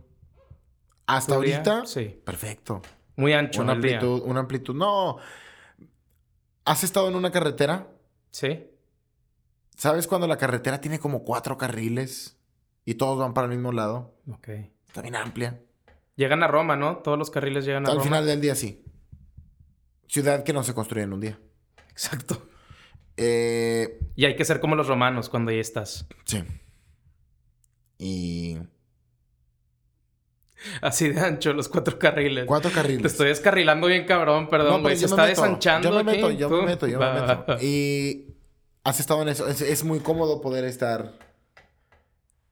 [1.08, 2.20] Hasta ahorita, Sí.
[2.24, 2.82] perfecto.
[3.16, 3.96] Muy ancho Una día.
[3.98, 4.74] amplitud, una amplitud.
[4.76, 5.16] No.
[6.64, 7.88] ¿Has estado en una carretera?
[8.30, 8.66] Sí.
[9.76, 12.38] ¿Sabes cuando la carretera tiene como cuatro carriles
[12.84, 14.14] y todos van para el mismo lado?
[14.30, 14.48] Ok.
[14.86, 15.60] Está bien amplia.
[16.16, 16.98] Llegan a Roma, ¿no?
[16.98, 18.04] Todos los carriles llegan a Al Roma.
[18.04, 18.84] final del día, sí.
[20.08, 21.38] Ciudad que no se construye en un día.
[21.90, 22.48] Exacto.
[23.16, 26.06] Eh, Y hay que ser como los romanos cuando ahí estás.
[26.24, 26.44] sí.
[27.98, 28.58] Y
[30.82, 32.46] Así de ancho, los cuatro carriles.
[32.46, 33.02] cuatro carriles.
[33.02, 34.96] Te estoy descarrilando bien cabrón, perdón, güey.
[34.96, 36.20] Se me está meto, desanchando Yo me aquí.
[36.22, 37.64] meto, yo me meto, yo me.
[37.64, 38.34] Y
[38.84, 39.46] has estado en eso.
[39.48, 41.12] Es, es muy cómodo poder estar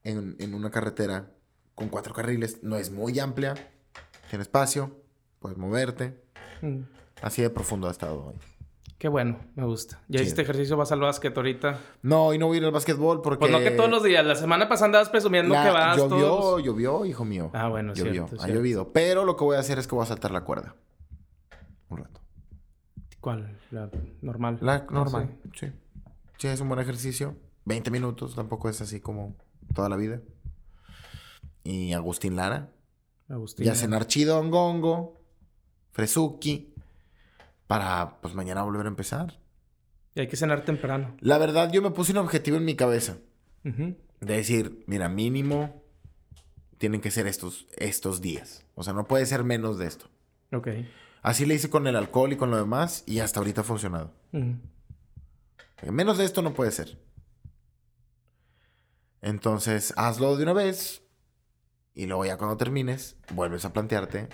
[0.03, 1.31] en, en una carretera
[1.75, 2.63] con cuatro carriles.
[2.63, 3.53] No es muy amplia.
[4.29, 5.01] Tiene espacio.
[5.39, 6.19] Puedes moverte.
[6.61, 6.81] Mm.
[7.21, 8.35] Así de profundo ha estado hoy.
[8.97, 10.01] Qué bueno, me gusta.
[10.07, 10.23] ¿Ya Sí.
[10.23, 10.75] hiciste ejercicio?
[10.75, 11.79] ¿Vas al básquet ahorita?
[12.01, 13.39] No, y no voy a ir al básquetbol porque...
[13.41, 14.25] Pues no que todos los días.
[14.25, 16.63] La semana pasada andabas presumiendo La- que vas llovió, todos.
[16.63, 17.51] llovió, hijo mío.
[17.53, 18.11] Ah, bueno, llovió.
[18.27, 18.55] cierto, ha cierto.
[18.55, 18.93] llovido.
[18.93, 20.75] Pero lo que voy a hacer es que voy a saltar la cuerda.
[21.89, 22.21] Un rato.
[23.21, 23.59] ¿Cuál?
[23.69, 23.89] La
[24.21, 24.57] normal.
[24.61, 25.67] La normal, sí.
[26.37, 27.35] Sí, es un buen ejercicio.
[27.65, 29.35] 20 minutos, tampoco es así como
[29.75, 30.21] toda la vida.
[31.63, 32.71] Y Agustín Lara.
[33.29, 33.65] Agustín.
[33.65, 35.21] Ya cenar chido en Gongo.
[35.91, 36.73] Fresuki.
[37.67, 39.39] Para, pues, mañana volver a empezar.
[40.15, 41.15] Y hay que cenar temprano.
[41.19, 43.17] La verdad, yo me puse un objetivo en mi cabeza.
[43.63, 45.83] De decir, mira, mínimo
[46.77, 48.65] tienen que ser estos, estos días.
[48.75, 50.09] O sea, no puede ser menos de esto.
[50.53, 50.69] Ok.
[51.21, 54.13] Así le hice con el alcohol y con lo demás y hasta ahorita ha funcionado.
[54.31, 54.55] Ujú.
[55.91, 56.97] Menos de esto no puede ser.
[59.21, 61.01] Entonces, hazlo de una vez
[61.93, 64.29] y luego ya cuando termines, vuelves a plantearte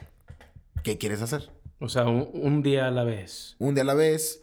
[0.84, 1.50] qué quieres hacer.
[1.84, 3.56] O sea, un, un día a la vez.
[3.60, 4.42] Un día a la vez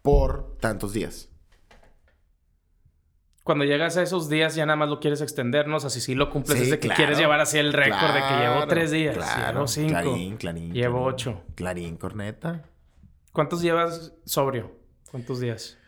[0.00, 1.28] por tantos días.
[3.44, 5.76] Cuando llegas a esos días ya nada más lo quieres extender, ¿no?
[5.76, 8.12] O sea, si sí lo cumples Sí, es de que quieres llevar así el récord
[8.14, 9.16] de que llevo tres días.
[9.16, 9.52] claro.
[9.58, 9.88] Llevo cinco.
[9.90, 10.72] Clarín, clarín.
[10.72, 11.14] Llevo clarín.
[11.14, 11.42] ocho.
[11.54, 12.64] Clarín, corneta.
[13.32, 14.72] ¿Cuántos llevas sobrio?
[15.10, 15.78] ¿Cuántos días?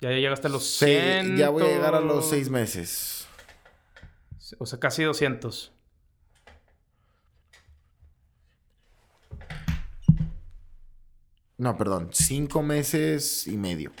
[0.00, 1.36] Ya llegaste a los Sí, 100.
[1.36, 3.26] ya voy a llegar a los seis meses.
[4.58, 5.72] O sea, casi 200.
[11.58, 13.92] No, perdón, cinco meses y medio.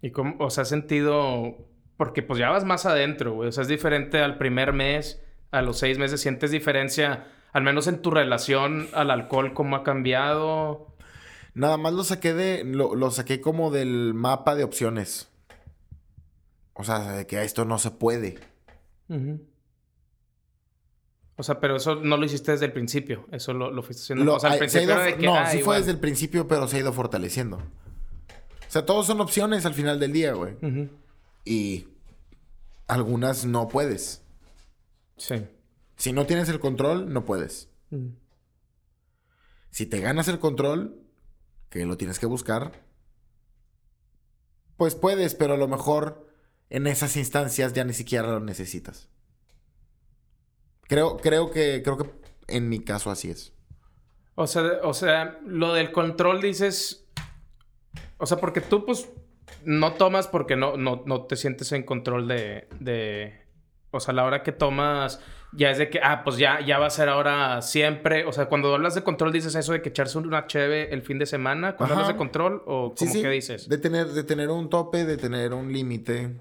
[0.00, 1.56] Y cómo, o sea, has sentido...
[1.96, 3.48] Porque pues ya vas más adentro, güey.
[3.48, 6.20] O sea, es diferente al primer mes, a los seis meses.
[6.20, 10.94] ¿Sientes diferencia, al menos en tu relación al alcohol, cómo ha cambiado?
[11.54, 12.64] Nada más lo saqué de.
[12.64, 15.30] Lo, lo saqué como del mapa de opciones.
[16.74, 18.38] O sea, de que esto no se puede.
[21.38, 23.26] O sea, pero eso no lo hiciste desde el principio.
[23.30, 24.24] Eso lo, lo fuiste haciendo.
[24.24, 25.26] Lo- o sea, al se principio ido de que...
[25.26, 27.56] no, ah, sí fue desde el principio, pero se ha ido fortaleciendo.
[27.58, 30.56] O sea, todos son opciones al final del día, güey.
[31.44, 31.88] Y
[32.88, 34.22] algunas no puedes.
[35.18, 35.46] Sí.
[35.96, 37.68] Si no tienes el control, no puedes.
[39.70, 40.98] Si te ganas el control,
[41.68, 42.82] que lo tienes que buscar,
[44.76, 46.26] pues puedes, pero a lo mejor
[46.70, 49.08] en esas instancias ya ni siquiera lo necesitas.
[50.88, 52.10] Creo, creo que, creo que
[52.48, 53.52] en mi caso así es.
[54.34, 57.06] O sea, o sea, lo del control dices.
[58.18, 59.08] O sea, porque tú, pues,
[59.64, 63.34] no tomas porque no, no, no te sientes en control de, de.
[63.90, 65.20] O sea, la hora que tomas,
[65.52, 68.26] ya es de que, ah, pues ya, ya va a ser ahora siempre.
[68.26, 71.18] O sea, cuando hablas de control, dices eso de que echarse una cheve el fin
[71.18, 71.76] de semana.
[71.76, 72.02] Cuando Ajá.
[72.02, 73.22] hablas de control, o como sí.
[73.22, 73.68] que dices.
[73.68, 76.36] De tener, de tener un tope, de tener un límite,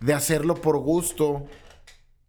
[0.00, 1.46] de hacerlo por gusto.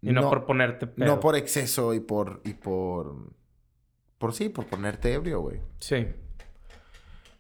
[0.02, 1.06] Y no, por ponerte pedo.
[1.06, 3.34] no por exceso y por, y por,
[4.18, 5.62] por sí, por ponerte ebrio, güey.
[5.80, 5.96] Sí.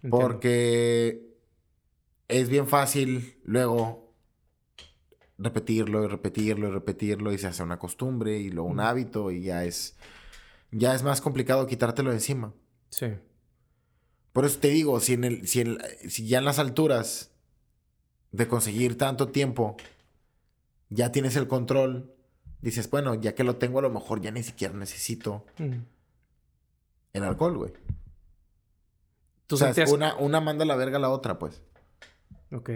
[0.03, 0.17] Entiendo.
[0.19, 1.21] Porque
[2.27, 4.13] es bien fácil luego
[5.37, 9.41] repetirlo y repetirlo y repetirlo y se hace una costumbre y luego un hábito y
[9.43, 9.97] ya es
[10.71, 12.53] ya es más complicado quitártelo de encima.
[12.89, 13.07] Sí.
[14.33, 17.33] Por eso te digo, si en el si, en- si ya en las alturas
[18.31, 19.75] de conseguir tanto tiempo,
[20.89, 22.13] ya tienes el control,
[22.61, 25.79] dices, bueno, ya que lo tengo, a lo mejor ya ni siquiera necesito Mm.
[27.13, 27.73] el alcohol, güey.
[29.47, 29.91] ¿Tú O sea, sentías...
[29.91, 31.61] una, una manda la verga a la otra, pues.
[32.51, 32.69] Ok.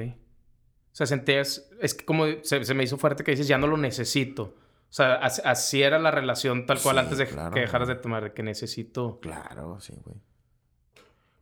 [0.92, 1.70] O sea, sentías...
[1.82, 4.56] Es que como se, se me hizo fuerte que dices, ya no lo necesito.
[4.90, 7.88] O sea, as- así, era la relación tal cual Sí, antes de claro, que dejaras
[7.88, 9.20] de tomar, de que necesito...
[9.22, 10.18] Claro, sí, güey.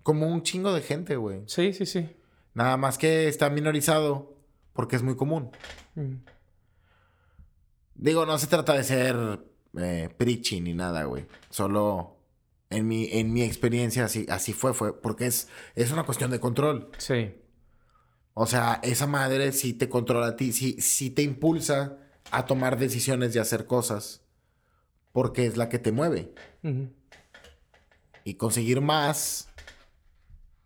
[0.01, 1.43] Como un chingo de gente, güey.
[1.47, 2.09] Sí, sí, sí.
[2.55, 4.35] Nada más que está minorizado
[4.73, 5.51] porque es muy común.
[5.95, 6.15] Mm.
[7.95, 9.39] Digo, no se trata de ser
[9.77, 11.25] eh, preachy ni nada, güey.
[11.49, 12.17] Solo
[12.69, 14.99] en mi, en mi experiencia así, así fue, fue.
[14.99, 16.89] Porque es, es una cuestión de control.
[16.97, 17.35] Sí.
[18.33, 21.97] O sea, esa madre sí te controla a ti, sí, sí te impulsa
[22.31, 24.21] a tomar decisiones y hacer cosas.
[25.11, 26.33] Porque es la que te mueve.
[28.23, 29.49] Y conseguir más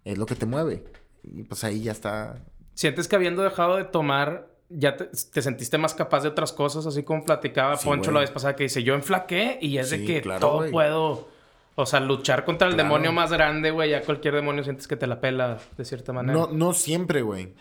[0.05, 0.85] es lo que te mueve.
[1.23, 2.45] Y pues ahí ya está.
[2.73, 6.85] ¿Sientes que habiendo dejado de tomar, ya te, te sentiste más capaz de otras cosas?
[6.85, 8.13] Así como platicaba Sí, Poncho güey.
[8.15, 10.71] la vez pasada que dice, yo enflaqué y es de que claro, todo güey.
[10.71, 11.35] puedo...
[11.79, 12.87] O sea, luchar contra el Claro.
[12.89, 13.91] demonio más grande, güey.
[13.91, 16.33] Ya cualquier demonio sientes que te la pela de cierta manera.
[16.37, 17.53] No, no siempre, güey.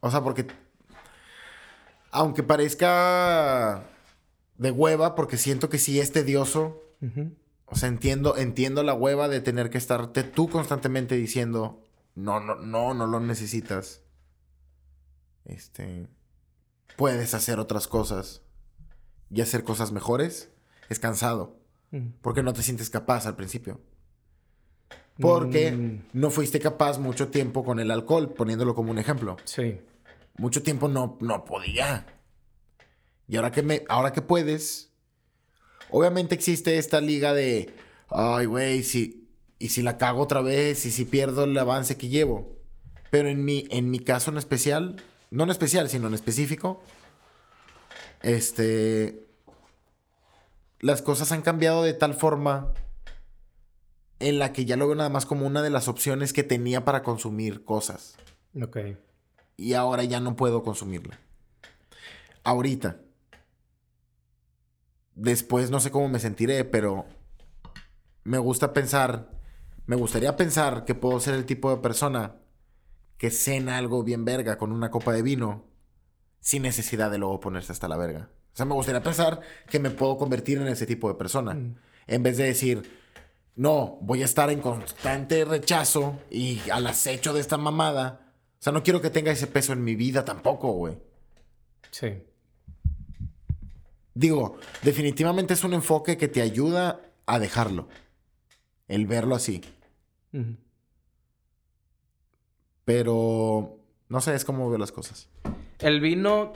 [0.00, 0.46] O sea, porque.
[2.10, 3.84] Aunque parezca
[4.58, 6.82] de hueva, porque siento que sí es tedioso.
[7.64, 11.80] O sea, entiendo, entiendo la hueva de tener que estarte tú constantemente diciendo.
[12.14, 14.02] No, no, no, no lo necesitas.
[15.46, 16.06] Este.
[16.96, 18.42] Puedes hacer otras cosas.
[19.30, 20.50] Y hacer cosas mejores.
[20.88, 21.56] Es cansado.
[21.90, 22.08] Mm.
[22.20, 23.80] Porque no te sientes capaz al principio.
[25.20, 26.02] Porque Mm.
[26.14, 29.36] no fuiste capaz mucho tiempo con el alcohol, poniéndolo como un ejemplo.
[29.44, 29.80] Sí.
[30.38, 32.06] Mucho tiempo no, no podía.
[33.28, 34.90] Y ahora que me, ahora que puedes,
[35.90, 37.74] obviamente existe esta liga de,
[38.08, 39.28] ay, güey, si,
[39.58, 42.56] y si la cago otra vez, y si pierdo el avance que llevo.
[43.10, 44.96] Pero en mi, en mi caso en especial,
[45.32, 46.82] no en especial, sino en específico,
[48.20, 49.26] este,
[50.78, 52.72] las cosas han cambiado de tal forma
[54.20, 56.84] en la que ya lo veo nada más como una de las opciones que tenía
[56.84, 58.14] para consumir cosas
[58.62, 58.76] Ok.
[59.56, 61.18] y ahora ya no puedo consumirla.
[62.44, 62.98] Ahorita.
[65.14, 67.06] Después no sé cómo me sentiré, pero
[68.24, 69.30] me gusta pensar,
[69.86, 72.36] me gustaría pensar que puedo ser el tipo de persona
[73.22, 75.64] que cena algo bien verga con una copa de vino
[76.40, 78.30] sin necesidad de luego ponerse hasta la verga.
[78.52, 81.54] O sea, me gustaría pensar que me puedo convertir en ese tipo de persona.
[81.54, 81.76] Mm.
[82.08, 82.82] En vez de decir,
[83.54, 88.34] no, voy a estar en constante rechazo y al acecho de esta mamada.
[88.58, 90.98] O sea, no quiero que tenga ese peso en mi vida tampoco, güey.
[91.92, 92.24] Sí.
[94.14, 97.86] Digo, definitivamente es un enfoque que te ayuda a dejarlo.
[98.88, 99.62] El verlo así.
[102.84, 105.30] Pero no sé, es como veo las cosas.
[105.78, 106.52] El vino,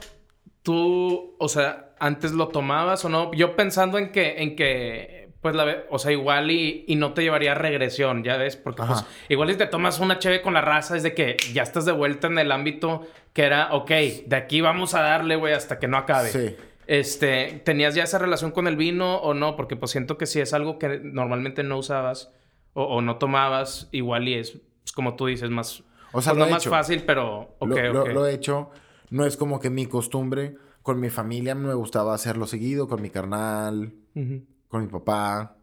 [0.62, 3.32] tú, o sea, antes lo tomabas o no.
[3.32, 7.22] Yo pensando en que, en que, pues la, o sea, igual y, y no te
[7.22, 10.60] llevaría a regresión, ya ves, porque pues igual si te tomas una cheve con la
[10.60, 13.90] raza es de que ya estás de vuelta en el ámbito que era, ok,
[14.26, 16.30] de aquí vamos a darle, güey, hasta que no acabe.
[16.30, 16.56] Sí.
[16.86, 19.56] Este, ¿tenías ya esa relación con el vino o no?
[19.56, 22.32] Porque pues siento que si es algo que normalmente no usabas
[22.74, 26.38] o, o no tomabas, igual y es, pues, como tú dices, más, O sea, pues,
[26.38, 26.70] lo no he más hecho.
[26.70, 28.08] fácil, pero lo, lo- ok.
[28.10, 28.70] lo he hecho.
[29.10, 30.56] No es como que mi costumbre.
[30.82, 33.92] Con mi familia me gustaba hacerlo seguido, con mi carnal,
[34.68, 35.56] con mi papá.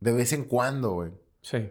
[0.00, 1.12] De vez en cuando, güey.
[1.42, 1.70] Sí.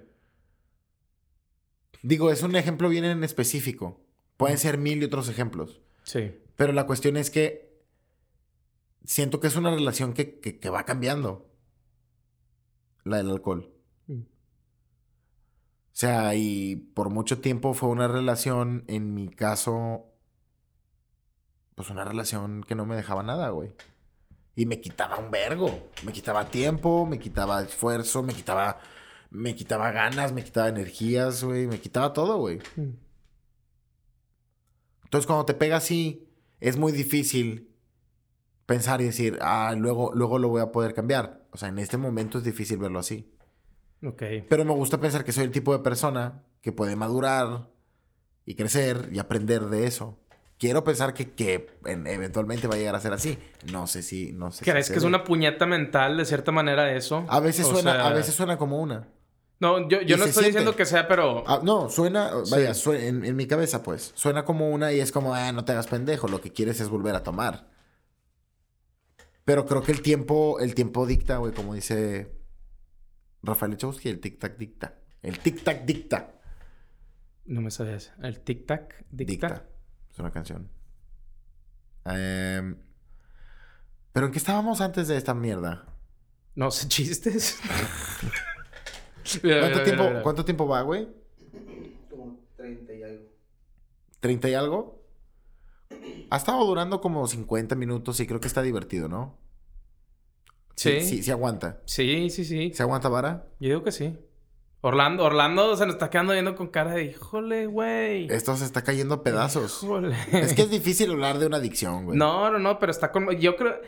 [2.04, 4.02] Digo, es un ejemplo bien en específico.
[4.38, 5.82] Pueden ser mil y otros ejemplos.
[6.04, 6.32] Sí.
[6.56, 7.74] Pero la cuestión es que
[9.04, 11.50] siento que es una relación que, que- que va cambiando.
[13.04, 13.73] La del alcohol.
[15.94, 20.08] O sea, y por mucho tiempo fue una relación, en mi caso,
[21.76, 23.76] pues una relación que no me dejaba nada, güey.
[24.56, 25.90] Y me quitaba un vergo.
[26.04, 28.80] Me quitaba tiempo, me quitaba esfuerzo, me quitaba,
[29.30, 31.68] me quitaba ganas, me quitaba energías, güey.
[31.68, 32.58] Me quitaba todo, güey.
[32.76, 32.96] Mm.
[35.04, 36.28] Entonces, cuando te pega así,
[36.60, 37.72] es muy difícil
[38.66, 41.46] pensar y decir, ah, luego, luego lo voy a poder cambiar.
[41.52, 43.32] O sea, en este momento es difícil verlo así.
[44.06, 44.24] Ok.
[44.50, 47.70] Pero me gusta pensar que soy el tipo de persona que puede madurar
[48.46, 50.20] y crecer y aprender de eso.
[50.60, 53.38] Quiero pensar que, que en- eventualmente va a llegar a ser así.
[53.72, 56.52] No sé si, no sé si ¿Crees se que es una puñeta mental de cierta
[56.52, 57.26] manera eso?
[57.30, 59.08] A veces O suena, sea, a veces suena como una.
[59.60, 60.78] No, yo, yo no estoy diciendo siente.
[60.78, 61.44] que sea, pero...
[61.48, 62.82] Ah, no, suena, vaya, Sí.
[62.82, 64.12] sue- en, en mi cabeza, pues.
[64.16, 66.90] Suena como una y es como, ah, no te hagas pendejo, lo que quieres es
[66.90, 67.70] volver a tomar.
[69.46, 72.32] Pero creo que el tiempo, el tiempo dicta, güey, como dice
[73.44, 74.96] Rafael Echowski, el tic-tac dicta.
[75.22, 76.34] El tic-tac dicta.
[77.46, 78.14] No me sabías.
[78.22, 79.48] El tic-tac dicta.
[79.48, 79.66] Dicta.
[80.12, 80.70] Es una canción.
[82.06, 82.78] Em,
[84.14, 85.86] ¿Pero en qué estábamos antes de esta mierda?
[86.56, 87.60] No sé, chistes.
[89.42, 91.08] ¿Cuánto, tiempo, ¿Cuánto tiempo va, güey?
[92.10, 93.26] Como 30 y algo.
[94.22, 95.04] ¿30 y algo?
[96.30, 99.38] Ha estado durando como 50 minutos y creo que está divertido, ¿no?
[100.76, 101.02] Sí.
[101.02, 101.82] Sí, sí aguanta.
[101.86, 102.72] Sí, sí, sí.
[102.74, 103.46] ¿Se aguanta vara?
[103.60, 104.18] Yo digo que sí.
[104.86, 108.28] Orlando, Orlando se nos está quedando viendo con cara de híjole, güey.
[108.30, 109.82] Esto se está cayendo a pedazos.
[109.82, 110.14] Híjole.
[110.34, 112.18] Es que es difícil hablar de una adicción, güey.
[112.18, 113.30] No, no, no, pero está con.
[113.38, 113.80] Yo creo.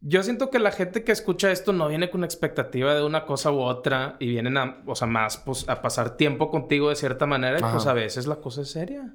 [0.00, 3.50] Yo siento que la gente que escucha esto no viene con expectativa de una cosa
[3.52, 7.26] u otra y vienen a, o sea, más pues, a pasar tiempo contigo de cierta
[7.26, 7.72] manera y Ajá.
[7.72, 9.14] pues a veces la cosa es seria.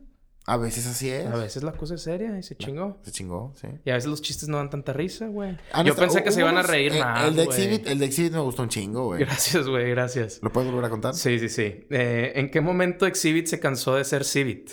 [0.52, 1.28] A veces así es.
[1.28, 2.98] A veces la cosa es seria y se chingó.
[3.04, 3.68] Se chingó, sí.
[3.86, 5.56] Y a veces los chistes no dan tanta risa, güey.
[5.72, 7.58] Han Yo pensé que se iban a unos- reír el, más, El de güey.
[7.60, 9.20] Exhibit, el de Exhibit me gustó un chingo, güey.
[9.20, 10.40] Gracias, güey, gracias.
[10.42, 11.14] ¿Lo puedes volver a contar?
[11.14, 11.86] Sí, sí, sí.
[11.92, 14.72] Eh, ¿En qué momento Exhibit se cansó de ser Civit?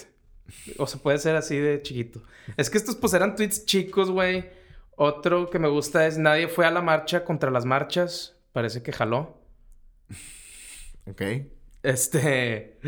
[0.78, 2.22] O sea, puede ser así de chiquito.
[2.56, 4.48] Es que estos pues eran tweets chicos, güey.
[4.96, 8.34] Otro que me gusta es nadie fue a la marcha contra las marchas.
[8.54, 9.42] Parece que jaló.
[11.06, 11.22] Ok.
[11.82, 12.78] Este...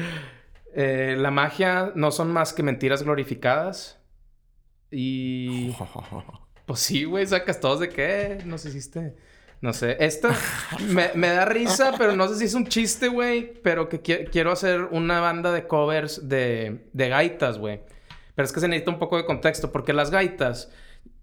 [0.80, 4.00] eh, la magia no son más que mentiras glorificadas.
[4.90, 5.74] Y...
[6.66, 8.42] Pues sí, güey, sacas todos de qué.
[8.44, 9.16] Nos hiciste.
[9.62, 9.96] No sé.
[10.00, 10.36] Esta
[10.88, 13.54] me, me da risa, pero no sé si es un chiste, güey.
[13.62, 17.80] Pero que qui- quiero hacer una banda de covers de, de gaitas, güey.
[18.34, 20.70] Pero es que se necesita un poco de contexto, porque las gaitas,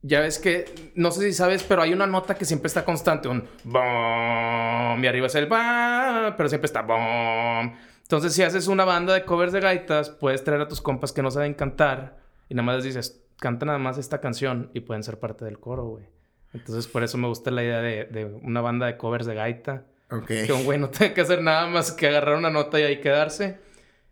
[0.01, 3.27] ya ves que, no sé si sabes, pero hay una nota que siempre está constante,
[3.29, 7.71] un bom, y arriba es el bam, pero siempre está bom.
[8.05, 11.21] Entonces, si haces una banda de covers de gaitas, puedes traer a tus compas que
[11.23, 12.17] no saben cantar
[12.49, 15.59] y nada más les dices, canta nada más esta canción y pueden ser parte del
[15.59, 16.05] coro, güey.
[16.53, 19.83] Entonces, por eso me gusta la idea de, de una banda de covers de gaita.
[20.11, 20.27] Ok.
[20.27, 23.01] Que un güey no tenga que hacer nada más que agarrar una nota y ahí
[23.01, 23.57] quedarse.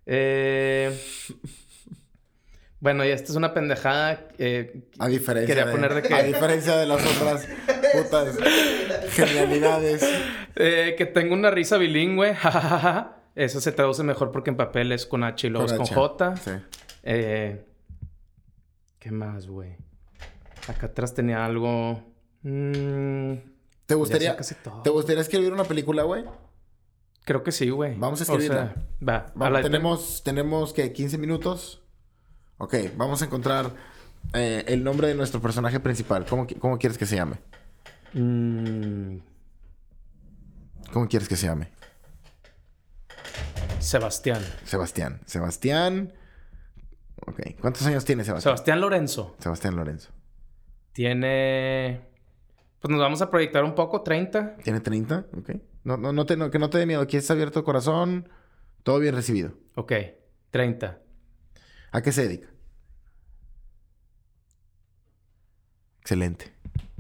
[0.06, 1.00] Eh...
[2.80, 4.28] Bueno, y esta es una pendejada.
[4.40, 7.48] eh, A diferencia Quería de, poner de que- A diferencia de las otras
[7.94, 8.38] putas
[9.12, 10.04] genialidades.
[10.56, 12.36] eh, que tengo una risa bilingüe.
[13.36, 15.94] Eso se traduce mejor porque en papel es con H y luego es con H.
[15.96, 16.38] J.
[16.38, 16.52] Sí.
[17.04, 17.66] Eh,
[19.00, 19.76] ¿Qué más, güey?
[20.68, 22.02] Acá atrás tenía algo.
[22.44, 23.34] Mm,
[23.86, 24.82] ¿Te gustaría, sé casi todo.
[24.82, 26.24] ¿Te gustaría escribir una película, güey?
[27.26, 27.98] Creo que sí, güey.
[27.98, 28.76] Vamos a O sea, escribirla.
[29.08, 29.16] va.
[29.16, 31.82] a Vamos, la- tenemos, tenemos que 15 minutos.
[32.60, 33.72] Ok, vamos a encontrar
[34.34, 36.26] eh, el nombre de nuestro personaje principal.
[36.26, 37.38] ¿Cómo, cómo quieres que se llame?
[38.14, 39.18] Mm,
[40.94, 41.70] ¿Cómo quieres que se llame?
[43.84, 44.42] Sebastián.
[44.66, 45.22] Sebastián.
[45.26, 46.14] Sebastián.
[47.26, 47.42] Ok.
[47.62, 48.56] ¿Cuántos años tiene Sebastián?
[48.56, 49.36] Sebastián Lorenzo.
[49.40, 50.12] Sebastián Lorenzo.
[50.94, 52.02] Tiene.
[52.80, 54.58] Pues nos vamos a proyectar un poco, 30.
[54.58, 55.26] ¿Tiene 30?
[55.38, 55.52] Ok.
[55.84, 57.02] No, no, no te, no- que no te dé miedo.
[57.02, 58.30] Aquí está abierto de corazón.
[58.84, 59.54] Todo bien recibido.
[59.76, 59.94] Ok,
[60.52, 61.00] 30.
[61.92, 62.50] ¿A qué se dedica?
[66.02, 66.52] Excelente.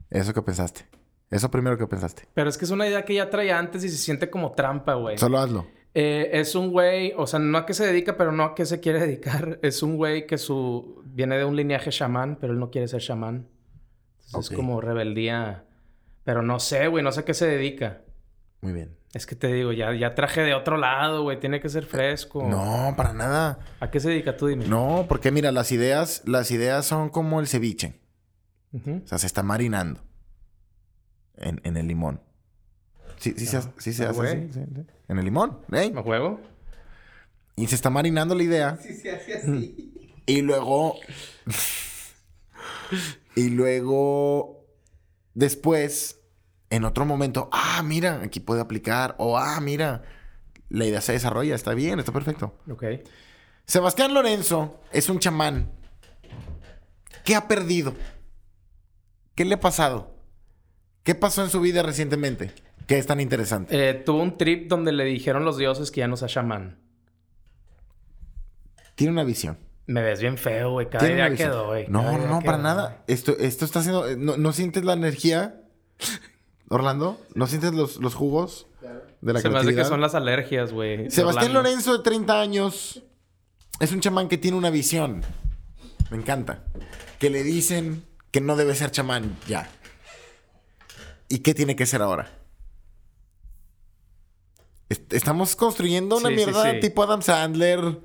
[0.10, 0.86] Eso que pensaste.
[1.30, 2.28] Eso primero que pensaste.
[2.34, 4.94] Pero es que es una idea que ya traía antes y se siente como trampa,
[4.94, 5.18] güey.
[5.18, 5.68] Solo hazlo.
[5.96, 8.66] Eh, es un güey, o sea, no a qué se dedica, pero no a qué
[8.66, 9.60] se quiere dedicar.
[9.62, 13.02] Es un güey que su viene de un linaje chamán, pero él no quiere ser
[13.02, 13.48] chamán.
[14.26, 15.66] Entonces es como rebeldía.
[16.24, 18.02] Pero no sé, güey, no sé a qué se dedica.
[18.62, 18.96] Muy bien.
[19.14, 21.40] Es que te digo, ya, ya traje de otro lado, güey.
[21.40, 22.48] Tiene que ser fresco.
[22.50, 23.60] No, para nada.
[23.80, 24.66] ¿A qué se dedica tú, dime?
[24.66, 28.00] No, porque mira, las ideas, las ideas son como el ceviche.
[28.74, 30.02] O sea, se está marinando
[31.36, 32.22] en, en el limón.
[33.18, 34.82] Sí, sí, se, hace- sí se ah, hace así, sí, sí.
[35.14, 35.92] En el limón, ¿eh?
[35.92, 36.42] ¿Me juego?
[37.56, 38.80] Y se está marinando la idea.
[38.82, 40.12] Sí, se hace así.
[40.26, 40.96] Y luego.
[43.36, 44.66] y luego.
[45.36, 46.20] Después,
[46.72, 49.14] en otro momento, ah, mira, aquí puede aplicar.
[49.20, 50.02] O ah, mira,
[50.70, 52.58] la idea se desarrolla, está bien, está perfecto.
[52.68, 52.84] Ok.
[53.68, 55.72] Sebastián Lorenzo es un chamán.
[57.24, 57.94] ¿Qué ha perdido?
[59.36, 60.16] ¿Qué le ha pasado?
[61.04, 62.52] ¿Qué pasó en su vida recientemente?
[62.88, 63.90] ¿Qué es tan interesante?
[63.90, 66.80] Eh, tuvo un trip donde le dijeron los dioses que ya no sea chamán.
[68.96, 69.58] Tiene una visión.
[69.86, 70.90] Me ves bien feo, güey.
[70.90, 71.50] Cada Tiene visión.
[71.50, 71.88] quedó, güey.
[71.88, 73.04] No, idea no, para nada.
[73.08, 74.16] Esto, esto está haciendo.
[74.18, 75.62] ¿no, no sientes la energía?
[76.70, 78.68] Orlando, ¿no sientes los, los jugos
[79.22, 81.10] de la Se me hace que son las alergias, güey.
[81.10, 81.70] Sebastián Orlando.
[81.70, 83.04] Lorenzo, de 30 años,
[83.80, 85.22] es un chamán que tiene una visión.
[86.10, 86.64] Me encanta.
[87.20, 89.70] Que le dicen que no debe ser chamán ya.
[91.30, 92.32] ¿Y qué tiene que ser ahora?
[94.94, 96.80] Est- Estamos construyendo una Sí, sí, mierda sí.
[96.80, 98.02] tipo Adam Sandler.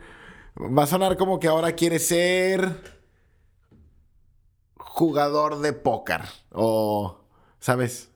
[0.58, 2.98] Va a sonar como que ahora quiere ser
[4.76, 6.22] jugador de póker.
[6.52, 7.20] O,
[7.60, 8.10] ¿sabes?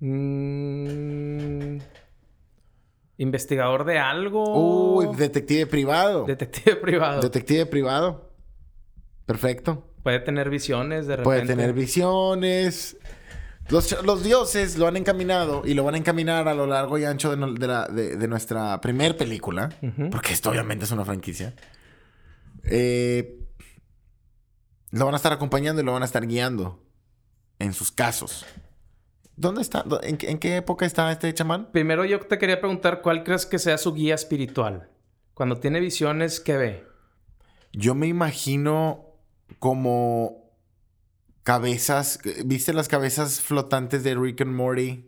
[0.00, 1.78] Mm,
[3.18, 4.94] Investigador de algo.
[4.96, 6.24] Uy, detective privado.
[6.24, 7.20] Detective privado.
[7.20, 8.30] Detective privado.
[9.26, 9.86] Perfecto.
[10.02, 11.24] Puede tener visiones de repente.
[11.24, 12.96] Puede tener visiones.
[13.70, 17.04] Los, los dioses lo han encaminado y lo van a encaminar a lo largo y
[17.04, 19.68] ancho de, no- de la- de- de nuestra primer película.
[20.10, 21.54] Porque esto obviamente es una franquicia.
[22.64, 23.38] Eh,
[24.90, 26.82] lo van a estar acompañando y lo van a estar guiando
[27.58, 28.44] en sus casos.
[29.36, 29.82] ¿Dónde está?
[29.84, 31.70] ¿Dó- ¿En, en qué época está este chamán?
[31.72, 34.90] Primero yo te quería preguntar cuál crees que sea su guía espiritual.
[35.34, 36.84] Cuando tiene visiones, ¿qué ve?
[37.72, 39.06] Yo me imagino
[39.58, 40.39] como
[41.42, 42.18] cabezas.
[42.44, 45.06] ¿Viste las cabezas flotantes de Rick and Morty?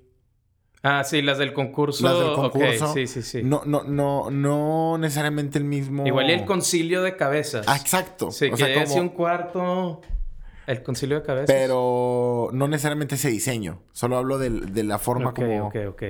[0.85, 2.03] Ah, sí, las del concurso.
[2.05, 2.93] Las del Ok, concurso.
[2.93, 3.43] sí, sí, sí.
[3.45, 6.05] No, no, no, no necesariamente el mismo.
[6.07, 7.67] Igual y el concilio de cabezas.
[7.69, 8.33] Ah, exacto.
[8.33, 10.01] Sí, o que sea, como- un cuarto.
[10.67, 11.47] El concilio de cabezas.
[11.49, 13.83] Pero no necesariamente ese diseño.
[13.93, 15.67] Solo hablo del- de, la forma Ok, como.
[15.69, 16.03] ok, ok.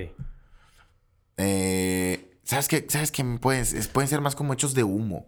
[1.37, 2.85] eh, ¿Sabes qué?
[2.89, 3.25] ¿Sabes qué?
[3.41, 5.27] Pueden, pueden ser más como hechos de humo.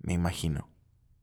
[0.00, 0.68] Me imagino.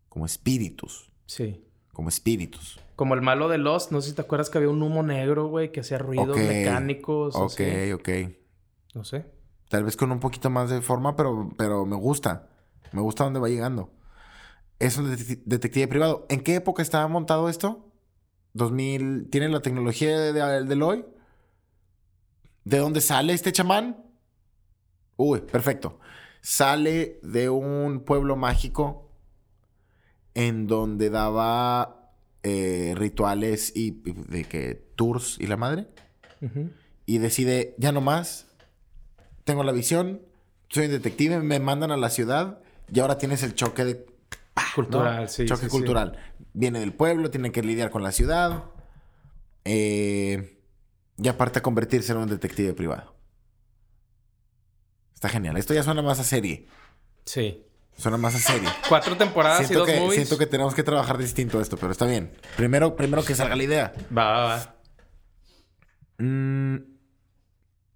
[0.10, 1.12] Como espíritus.
[1.26, 1.63] Sí.
[1.94, 2.80] Como espíritus.
[2.96, 5.48] Como el malo de Lost, no sé si te acuerdas que había un humo negro,
[5.48, 7.36] güey, que hacía ruidos mecánicos.
[7.36, 7.92] Ok, así.
[7.94, 8.10] ok.
[8.96, 9.26] No sé.
[9.70, 12.50] Tal vez con un poquito más de forma, pero, pero me gusta.
[12.92, 13.92] Me gusta dónde va llegando.
[14.80, 16.26] Es un detecti- detective privado.
[16.30, 17.92] ¿En qué época estaba montado esto?
[18.56, 19.30] ¿2000?
[19.32, 21.06] ¿Tiene la tecnología de, de, del hoy?
[22.66, 24.04] ¿De dónde sale este chamán?
[25.18, 26.00] Uy, perfecto.
[26.42, 29.03] Sale de un pueblo mágico
[30.36, 32.12] en donde daba
[32.44, 35.88] eh, rituales y, y de que tours y la madre
[37.06, 38.48] y decide, ya no más,
[39.46, 40.22] tengo la visión,
[40.70, 42.60] soy un detective, me mandan a la ciudad
[42.92, 43.96] y ahora tienes el choque de...
[44.54, 44.64] ¡pah!
[44.70, 44.76] ¿no?
[44.76, 45.46] Cultural, sí.
[45.46, 45.72] Choque sí, sí.
[45.72, 46.18] cultural.
[46.54, 48.66] Viene del pueblo, tiene que lidiar con la ciudad.
[49.66, 50.60] eh,
[51.18, 53.16] y aparte a convertirse en un detective privado.
[55.14, 55.58] Está genial.
[55.58, 56.68] Esto ya suena más a serie.
[57.26, 57.64] Sí.
[57.98, 58.68] Suena más a serie.
[58.90, 60.16] Cuatro temporadas y siento, dos que, movies.
[60.16, 62.32] siento que tenemos que trabajar distinto esto, pero está bien.
[62.58, 63.94] Primero, primero que salga la idea.
[64.16, 64.76] Va, va, va.
[66.18, 66.78] Mm,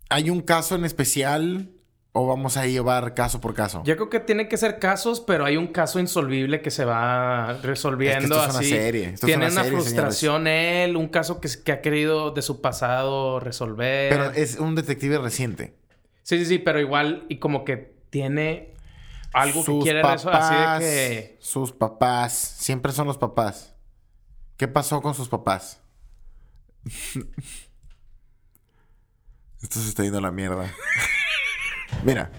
[0.09, 1.71] ¿Hay un caso en especial
[2.13, 3.83] o vamos a llevar caso por caso?
[3.85, 7.59] Yo creo que tiene que ser casos, pero hay un caso insolvible que se va
[7.61, 8.69] resolviendo Es que esto es una así.
[8.69, 12.41] serie, esto Tiene una una, serie, frustración él, un caso que, que ha querido de
[12.41, 14.09] su pasado resolver.
[14.09, 15.75] Pero es un detective reciente.
[16.23, 18.73] Sí, sí, sí, pero igual y como que tiene
[19.41, 20.39] algo que Sus quiere resolver.
[20.39, 21.37] Así papás, de que...
[21.39, 22.33] Sus papás.
[22.33, 23.75] Siempre son los papás.
[24.57, 25.81] ¿Qué pasó con sus papás?
[29.61, 30.71] Esto se está yendo a la mierda.
[32.03, 32.31] Mira,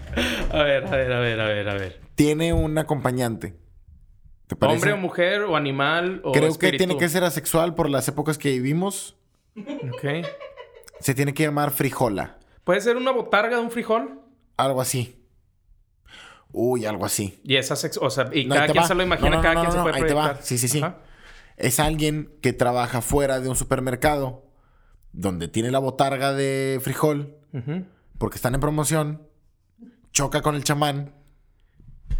[0.51, 2.01] A ver, a ver, a ver, a ver, a ver.
[2.15, 3.55] tiene un acompañante.
[4.47, 4.75] ¿Te parece?
[4.77, 8.37] Hombre o mujer o animal o Creo que tiene que ser asexual por las épocas
[8.37, 9.17] que vivimos.
[9.57, 10.25] Ok.
[10.99, 12.37] Se tiene que llamar frijola.
[12.63, 14.21] ¿Puede ser una botarga de un frijol?
[14.57, 15.18] Algo así.
[16.51, 17.39] Uy, algo así.
[17.43, 17.57] Y.
[17.57, 18.87] O sea, y No, cada quien va.
[18.87, 20.37] se lo imagina, No, no, cada quien se puede ahí te va.
[20.41, 20.79] Sí, sí, sí.
[20.79, 20.97] Ajá.
[21.57, 24.45] Es alguien que trabaja fuera de un supermercado
[25.11, 27.35] donde tiene la botarga de frijol
[28.17, 29.27] porque están en promoción,
[30.13, 31.15] choca con el chamán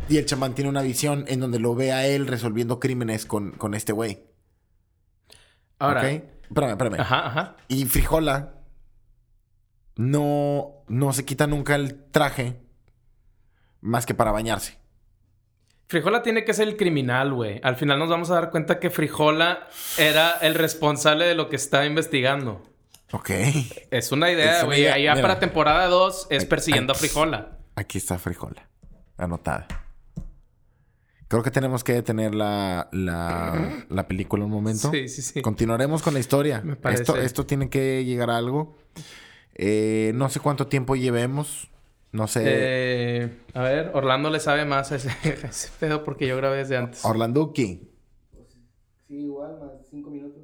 [0.10, 3.52] y el chamán tiene una visión en donde lo ve a él resolviendo crímenes con,
[3.52, 4.26] con este güey.
[5.78, 6.02] Ahora...
[6.02, 6.24] ¿Ok?
[6.50, 7.00] Espérame, espérame.
[7.00, 7.58] Ajá, ajá.
[7.68, 8.56] Y Frijola
[9.96, 12.60] no, no se quita nunca el traje
[13.82, 14.78] más que para bañarse.
[15.88, 17.60] Frijola tiene que ser el criminal, güey.
[17.64, 19.68] Al final nos vamos a dar cuenta que Frijola
[19.98, 22.62] era el responsable de lo que está investigando.
[23.12, 23.32] Ok.
[23.90, 24.88] Es una idea, güey.
[24.88, 25.22] Allá Mira.
[25.28, 27.58] para temporada 2 es persiguiendo a Frijola.
[27.76, 28.70] Aquí está Frijola.
[29.18, 29.68] Anotada.
[31.28, 34.92] Creo que tenemos que detener la, la, la película un momento.
[34.92, 35.42] Sí, sí, sí.
[35.42, 36.62] Continuaremos con la historia.
[36.64, 37.02] Me parece.
[37.04, 38.78] Esto, esto tiene que llegar a algo.
[39.56, 41.68] Eh, no sé cuánto tiempo llevemos.
[42.12, 42.42] No sé.
[42.46, 45.10] Eh, a ver, Orlando le sabe más a ese,
[45.44, 47.06] a ese pedo porque yo grabé desde antes.
[47.06, 47.88] Orlanduki,
[49.08, 50.44] Sí, igual, más 5 minutos.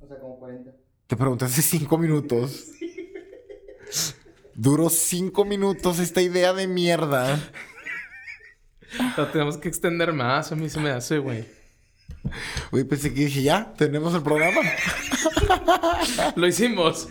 [0.00, 0.72] O sea, como 40.
[1.06, 2.68] te pregunté hace cinco minutos.
[4.54, 7.38] Duró cinco minutos esta idea de mierda.
[9.16, 10.52] Lo tenemos que extender más.
[10.52, 11.46] A mí se me hace, güey.
[12.70, 14.60] Uy, pensé que dije, ya, tenemos el programa.
[16.36, 17.08] Lo hicimos.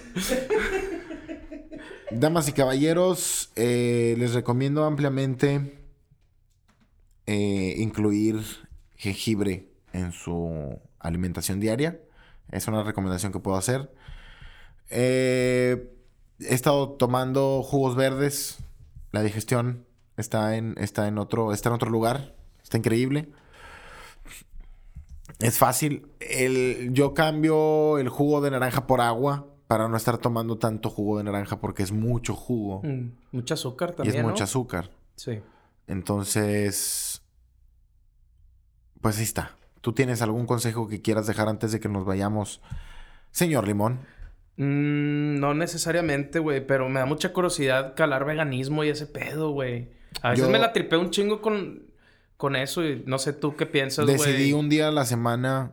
[2.14, 5.80] Damas y caballeros, eh, les recomiendo ampliamente
[7.26, 8.42] eh, incluir
[8.98, 12.02] jengibre en su alimentación diaria.
[12.52, 13.94] Es una recomendación que puedo hacer.
[14.90, 15.90] Eh,
[16.40, 18.58] he estado tomando jugos verdes.
[19.12, 19.86] La digestión
[20.18, 22.36] está en, está en otro, está en otro lugar.
[22.62, 23.30] Está increíble.
[25.40, 26.08] Es fácil.
[26.92, 31.24] Yo cambio el jugo de naranja por agua para no estar tomando tanto jugo de
[31.24, 34.28] naranja porque es mucho jugo Mm, mucho azúcar y también, es ¿no?
[34.30, 34.90] mucho azúcar.
[35.16, 35.40] Sí.
[35.88, 37.22] Entonces,
[39.00, 39.56] pues ahí está.
[39.80, 42.60] ¿Tú tienes algún consejo que quieras dejar antes de que nos vayamos,
[43.32, 44.02] señor Limón?
[44.58, 49.90] Mm, no necesariamente, güey, pero me da mucha curiosidad calar veganismo y ese pedo, güey.
[50.22, 51.84] A veces Yo- me la tripé un chingo con,
[52.36, 54.18] con eso y no sé tú qué piensas, güey.
[54.18, 55.72] Decidí un día a la semana,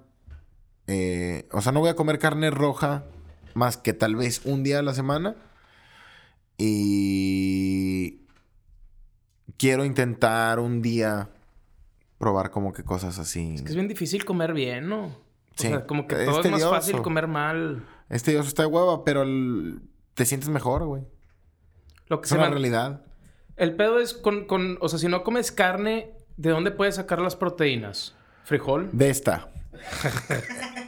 [0.86, 3.05] eh, o sea, no voy a comer carne roja
[3.59, 5.35] más que tal vez un día a la semana.
[6.57, 8.21] Y
[9.59, 11.29] quiero intentar un día
[12.19, 13.55] probar como que cosas así.
[13.57, 15.05] Es que es bien difícil comer bien, ¿no?
[15.07, 15.13] O
[15.57, 15.69] Sí.
[15.69, 17.85] sea, como que todo es, más fácil comer mal.
[18.09, 19.81] Este Dios está de hueva, pero el-
[20.15, 21.03] te sientes mejor, güey.
[22.09, 23.03] Lo que Es se una realidad.
[23.57, 24.79] El pedo es con, con...
[24.81, 28.15] O sea, si no comes carne, ¿de dónde puedes sacar las proteínas?
[28.45, 28.89] ¿Frijol?
[28.93, 29.49] De esta.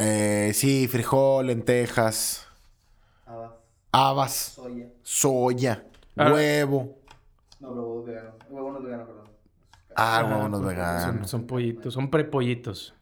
[0.00, 2.46] eh, sí, frijol, lentejas,
[3.26, 3.52] Habas.
[3.92, 4.86] habas, Soya.
[5.02, 5.84] soya,
[6.16, 6.32] Ah.
[6.32, 6.98] huevo.
[7.60, 8.30] No, pero huevo vegano.
[8.48, 9.24] Huevo no es vegano, perdón.
[9.96, 11.30] Ah, Ah, huevos Son, veganos.
[11.30, 12.94] son pollitos, son prepollitos.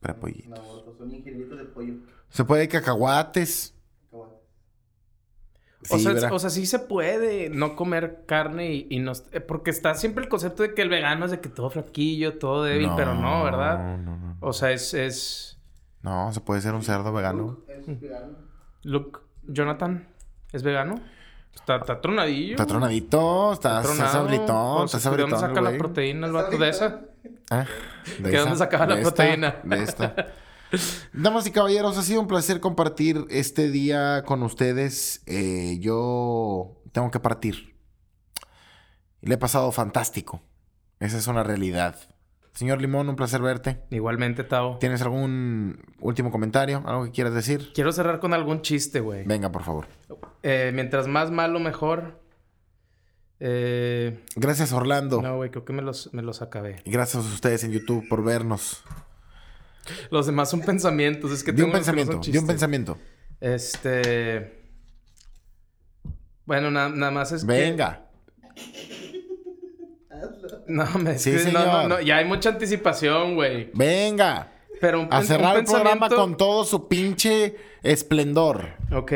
[0.00, 0.50] Prepollito.
[0.50, 1.94] No, son ingenieritos de pollo.
[2.30, 3.74] Se puede cacahuates.
[4.10, 4.38] Cacahuate.
[5.90, 6.32] O, Sí, sea, ¿verdad?
[6.32, 9.12] o sea, sí se puede no comer carne y, y no...
[9.32, 12.38] eh, Porque está siempre el concepto de que el vegano es de que todo flaquillo,
[12.38, 13.96] todo débil, pero no, ¿verdad?
[13.96, 14.36] No, no, no.
[14.40, 14.92] O sea, es...
[14.94, 15.57] es...
[16.02, 17.58] No, se puede ser un cerdo vegano.
[17.68, 18.36] Es vegano.
[18.82, 20.08] Luke, Jonathan,
[20.52, 21.00] ¿es vegano?
[21.54, 22.52] Está, está tronadillo.
[22.52, 27.00] Está tronadito, está, está sabritón, ¿De dónde saca la proteína el vato de esa?
[27.50, 27.66] Ah,
[28.20, 29.56] de ¿Que dónde sacaba la esta, proteína?
[29.64, 30.14] de esta.
[31.12, 35.22] Damas y caballeros, ha sido un placer compartir este día con ustedes.
[35.26, 37.74] Eh, yo tengo que partir.
[39.22, 40.42] Le he pasado fantástico.
[41.00, 41.96] Esa es una realidad.
[42.58, 43.78] Señor Limón, un placer verte.
[43.90, 44.78] Igualmente, Tao.
[44.78, 46.82] ¿Tienes algún último comentario?
[46.86, 47.70] ¿Algo que quieras decir?
[47.72, 49.22] Quiero cerrar con algún chiste, güey.
[49.24, 49.86] Venga, por favor.
[50.42, 52.20] Eh, mientras más malo, mejor.
[53.38, 55.22] Eh, Gracias, Orlando.
[55.22, 56.82] no, güey, creo que me los, me los acabé.
[56.84, 58.82] Y gracias a ustedes en YouTube por vernos.
[60.10, 61.30] Los demás son pensamientos.
[61.30, 62.98] Es que De un tengo pensamiento, de un pensamiento.
[63.40, 64.64] Este.
[66.44, 68.08] Bueno, na- nada más es Venga.
[70.68, 71.88] No, me Sí, que- no, no, señor.
[71.88, 73.70] no, ya hay mucha anticipación, güey.
[73.74, 74.48] Venga.
[74.80, 78.68] Pero un, A un cerrar el programa con todo su pinche esplendor.
[78.92, 79.12] Ok.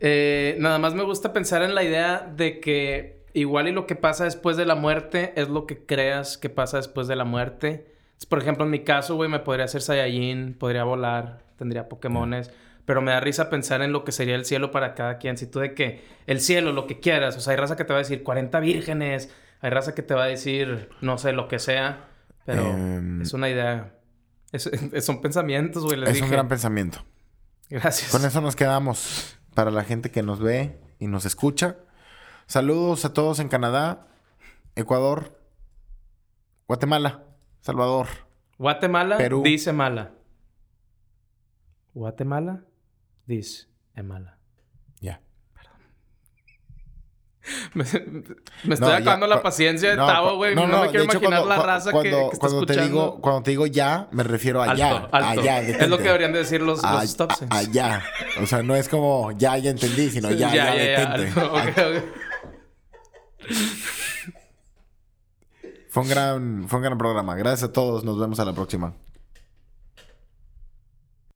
[0.00, 3.94] Eh, nada más me gusta pensar en la idea de que igual y lo que
[3.94, 7.86] pasa después de la muerte es lo que creas que pasa después de la muerte.
[8.28, 12.50] Por ejemplo, en mi caso, güey, me podría hacer Saiyajin, podría volar, tendría Pokémones.
[12.84, 15.36] Pero me da risa pensar en lo que sería el cielo para cada quien.
[15.36, 17.36] Si tú de que el cielo, lo que quieras.
[17.36, 19.32] O sea, hay raza que te va a decir 40 vírgenes.
[19.62, 22.08] Hay raza que te va a decir, no sé, lo que sea.
[22.44, 23.94] Pero Em, es una idea.
[24.52, 24.68] Es-
[25.06, 25.96] son pensamientos, güey.
[25.98, 26.26] Les es dije.
[26.26, 26.98] un gran pensamiento.
[27.70, 28.10] Gracias.
[28.10, 29.38] Con eso nos quedamos.
[29.54, 31.76] Para la gente que nos ve y nos escucha.
[32.46, 34.08] Saludos a todos en Canadá,
[34.74, 35.38] Ecuador,
[36.66, 37.22] Guatemala,
[37.60, 38.08] Salvador.
[38.58, 39.42] Guatemala Perú.
[39.44, 40.12] dice mala.
[41.94, 42.64] Guatemala
[43.26, 43.68] dice
[44.02, 44.38] mala.
[45.00, 45.20] Ya.
[47.74, 47.84] Me,
[48.64, 50.54] me estoy ya, acabando la paciencia de no, Tavo, güey.
[50.54, 52.72] No, me de quiero hecho, imaginar cuando- la raza que- cuando, que, está cuando te
[52.74, 53.00] escuchando.
[53.02, 54.90] digo Cuando te digo ya, me refiero a alto, ya.
[54.96, 55.08] alto.
[55.16, 55.96] Allá, es lo detente.
[55.98, 57.50] que deberían de decir los, los A- stop signs.
[57.52, 58.02] Allá.
[58.40, 61.40] O sea, no es como ya, ya entendí, sino ya, ya, detente.
[61.40, 61.52] alto.
[61.52, 62.04] Ok, ok.
[65.88, 67.34] Fue un gran, fue un gran programa.
[67.34, 68.04] Gracias a todos.
[68.04, 68.94] Nos vemos a la próxima.